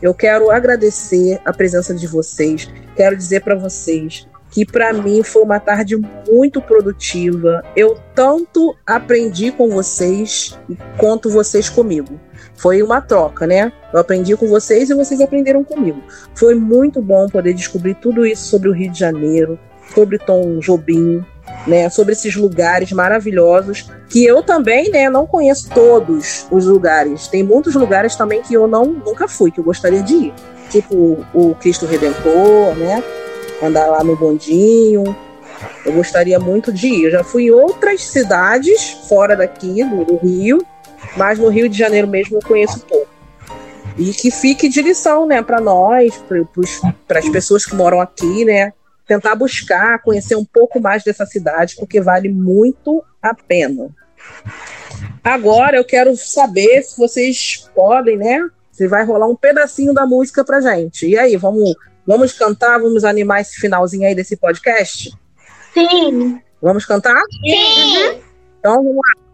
Eu 0.00 0.12
quero 0.12 0.50
agradecer 0.50 1.40
a 1.44 1.52
presença 1.52 1.94
de 1.94 2.06
vocês. 2.06 2.68
Quero 2.94 3.16
dizer 3.16 3.42
para 3.42 3.54
vocês 3.54 4.26
que 4.50 4.64
para 4.64 4.92
mim 4.92 5.22
foi 5.22 5.42
uma 5.42 5.60
tarde 5.60 5.96
muito 6.30 6.60
produtiva. 6.62 7.62
Eu 7.74 7.98
tanto 8.14 8.74
aprendi 8.86 9.52
com 9.52 9.68
vocês 9.68 10.58
quanto 10.96 11.28
vocês 11.30 11.68
comigo. 11.68 12.18
Foi 12.54 12.82
uma 12.82 13.00
troca, 13.00 13.46
né? 13.46 13.72
Eu 13.92 14.00
aprendi 14.00 14.36
com 14.36 14.46
vocês 14.46 14.88
e 14.88 14.94
vocês 14.94 15.20
aprenderam 15.20 15.62
comigo. 15.62 16.02
Foi 16.34 16.54
muito 16.54 17.02
bom 17.02 17.28
poder 17.28 17.52
descobrir 17.52 17.94
tudo 17.96 18.26
isso 18.26 18.44
sobre 18.44 18.68
o 18.68 18.72
Rio 18.72 18.90
de 18.90 18.98
Janeiro, 18.98 19.58
sobre 19.94 20.18
Tom 20.18 20.58
Jobim, 20.58 21.24
né, 21.66 21.90
sobre 21.90 22.12
esses 22.12 22.34
lugares 22.36 22.92
maravilhosos 22.92 23.90
que 24.08 24.24
eu 24.24 24.42
também, 24.42 24.90
né, 24.90 25.10
não 25.10 25.26
conheço 25.26 25.68
todos 25.70 26.46
os 26.50 26.64
lugares. 26.64 27.26
Tem 27.26 27.42
muitos 27.42 27.74
lugares 27.74 28.14
também 28.14 28.42
que 28.42 28.54
eu 28.54 28.66
não 28.66 28.84
nunca 28.84 29.26
fui, 29.26 29.50
que 29.50 29.58
eu 29.58 29.64
gostaria 29.64 30.02
de 30.02 30.14
ir, 30.14 30.34
tipo 30.70 31.24
o 31.34 31.54
Cristo 31.56 31.86
Redentor, 31.86 32.74
né, 32.76 33.02
andar 33.62 33.86
lá 33.86 34.04
no 34.04 34.16
bondinho. 34.16 35.16
Eu 35.84 35.92
gostaria 35.92 36.38
muito 36.38 36.72
de 36.72 36.88
ir. 36.88 37.04
Eu 37.04 37.10
já 37.10 37.24
fui 37.24 37.44
em 37.44 37.50
outras 37.50 38.04
cidades 38.04 38.90
fora 39.08 39.34
daqui 39.34 39.82
do, 39.84 40.04
do 40.04 40.16
Rio, 40.16 40.64
mas 41.16 41.38
no 41.38 41.48
Rio 41.48 41.68
de 41.68 41.76
Janeiro 41.76 42.06
mesmo 42.06 42.36
eu 42.36 42.46
conheço 42.46 42.80
pouco. 42.80 43.08
E 43.96 44.12
que 44.12 44.30
fique 44.30 44.68
de 44.68 44.82
lição, 44.82 45.26
né, 45.26 45.42
para 45.42 45.60
nós, 45.60 46.22
para 47.08 47.18
as 47.18 47.28
pessoas 47.30 47.64
que 47.64 47.74
moram 47.74 48.00
aqui, 48.00 48.44
né, 48.44 48.72
tentar 49.06 49.34
buscar, 49.34 50.02
conhecer 50.02 50.34
um 50.34 50.44
pouco 50.44 50.80
mais 50.80 51.04
dessa 51.04 51.24
cidade, 51.24 51.76
porque 51.76 52.00
vale 52.00 52.28
muito 52.28 53.04
a 53.22 53.34
pena. 53.34 53.88
Agora 55.22 55.76
eu 55.76 55.84
quero 55.84 56.16
saber 56.16 56.82
se 56.82 56.98
vocês 56.98 57.68
podem, 57.74 58.16
né? 58.16 58.48
Se 58.72 58.86
vai 58.86 59.04
rolar 59.04 59.28
um 59.28 59.36
pedacinho 59.36 59.94
da 59.94 60.06
música 60.06 60.44
pra 60.44 60.60
gente. 60.60 61.06
E 61.06 61.16
aí, 61.16 61.36
vamos, 61.36 61.74
vamos 62.06 62.32
cantar, 62.32 62.78
vamos 62.78 63.04
animar 63.04 63.40
esse 63.40 63.56
finalzinho 63.56 64.06
aí 64.06 64.14
desse 64.14 64.36
podcast? 64.36 65.12
Sim. 65.72 66.40
Vamos 66.60 66.84
cantar? 66.84 67.20
Sim. 67.44 68.20
Então 68.58 68.76
vamos 68.76 68.96
lá. 68.96 69.26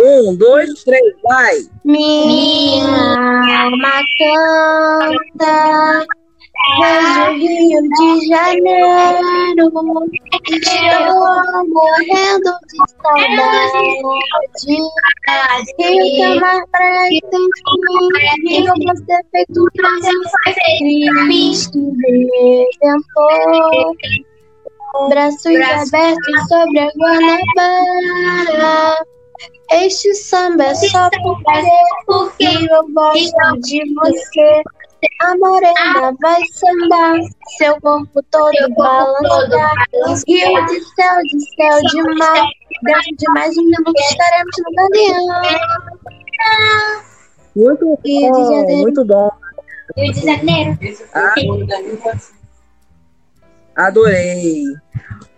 Um, 0.00 0.34
dois, 0.34 0.82
três, 0.82 1.14
vai! 1.22 1.54
Minha 1.84 2.84
alma 3.64 4.00
canta 5.38 6.06
Vejo 6.58 7.30
Rio 7.34 7.80
de 7.82 8.28
Janeiro, 8.28 9.64
estou 9.64 10.72
morrendo 11.68 12.52
de 12.66 12.78
saudade. 13.00 13.84
Rio 14.66 16.04
tem 16.16 16.40
mais 16.40 16.64
tem 17.30 17.46
fim, 18.42 18.58
Rio 18.60 18.72
você 18.86 19.16
feito 19.30 19.60
Cristo 21.24 21.78
Redentor. 22.82 23.94
Braços 25.08 25.60
abertos 25.60 26.38
sobre 26.48 26.80
a 26.80 26.90
Guanabara. 26.96 28.76
Este 29.70 30.14
samba 30.14 30.64
é 30.64 30.74
só 30.74 31.08
porque, 31.22 31.62
porque 32.06 32.46
eu 32.46 32.88
gosto 32.92 33.60
de 33.60 33.80
você. 33.94 34.62
A 35.20 35.36
morena 35.36 36.12
vai 36.20 36.42
sambar, 36.52 37.20
seu 37.56 37.80
corpo 37.80 38.20
todo 38.30 38.74
balançar. 38.76 39.74
Rio 40.26 40.66
de 40.66 40.80
céu, 40.94 41.22
de 41.22 41.40
céu, 41.54 41.80
de 41.88 42.02
mar. 42.18 42.48
Dentro 42.82 43.16
de 43.16 43.28
mais 43.32 43.56
um 43.56 43.64
minuto 43.64 43.92
estaremos 43.96 44.56
no 44.58 44.74
Galeão. 44.74 45.42
Muito 47.54 47.84
bom, 47.86 48.00
Rio 48.04 48.32
de 48.32 48.42
Janeiro. 48.42 48.82
muito 48.82 49.04
bom. 49.04 49.30
Rio 49.96 50.12
de 50.12 50.20
Janeiro. 50.24 50.78
Ah, 51.14 51.34
adorei. 53.76 54.64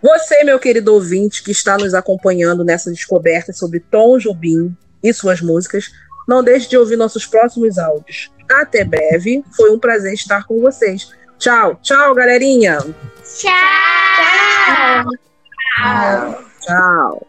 Você, 0.01 0.43
meu 0.43 0.57
querido 0.57 0.93
ouvinte, 0.93 1.43
que 1.43 1.51
está 1.51 1.77
nos 1.77 1.93
acompanhando 1.93 2.63
nessa 2.63 2.89
descoberta 2.89 3.53
sobre 3.53 3.79
Tom 3.79 4.17
Jobim 4.17 4.75
e 5.03 5.13
suas 5.13 5.39
músicas, 5.39 5.91
não 6.27 6.43
deixe 6.43 6.67
de 6.67 6.77
ouvir 6.77 6.95
nossos 6.95 7.27
próximos 7.27 7.77
áudios. 7.77 8.31
Até 8.51 8.83
breve. 8.83 9.43
Foi 9.55 9.71
um 9.71 9.79
prazer 9.79 10.13
estar 10.13 10.45
com 10.45 10.59
vocês. 10.59 11.11
Tchau, 11.37 11.75
tchau, 11.81 12.13
galerinha. 12.13 12.77
Tchau. 12.79 13.51
Tchau. 14.65 15.05
Tchau. 15.75 16.43
tchau. 16.61 17.27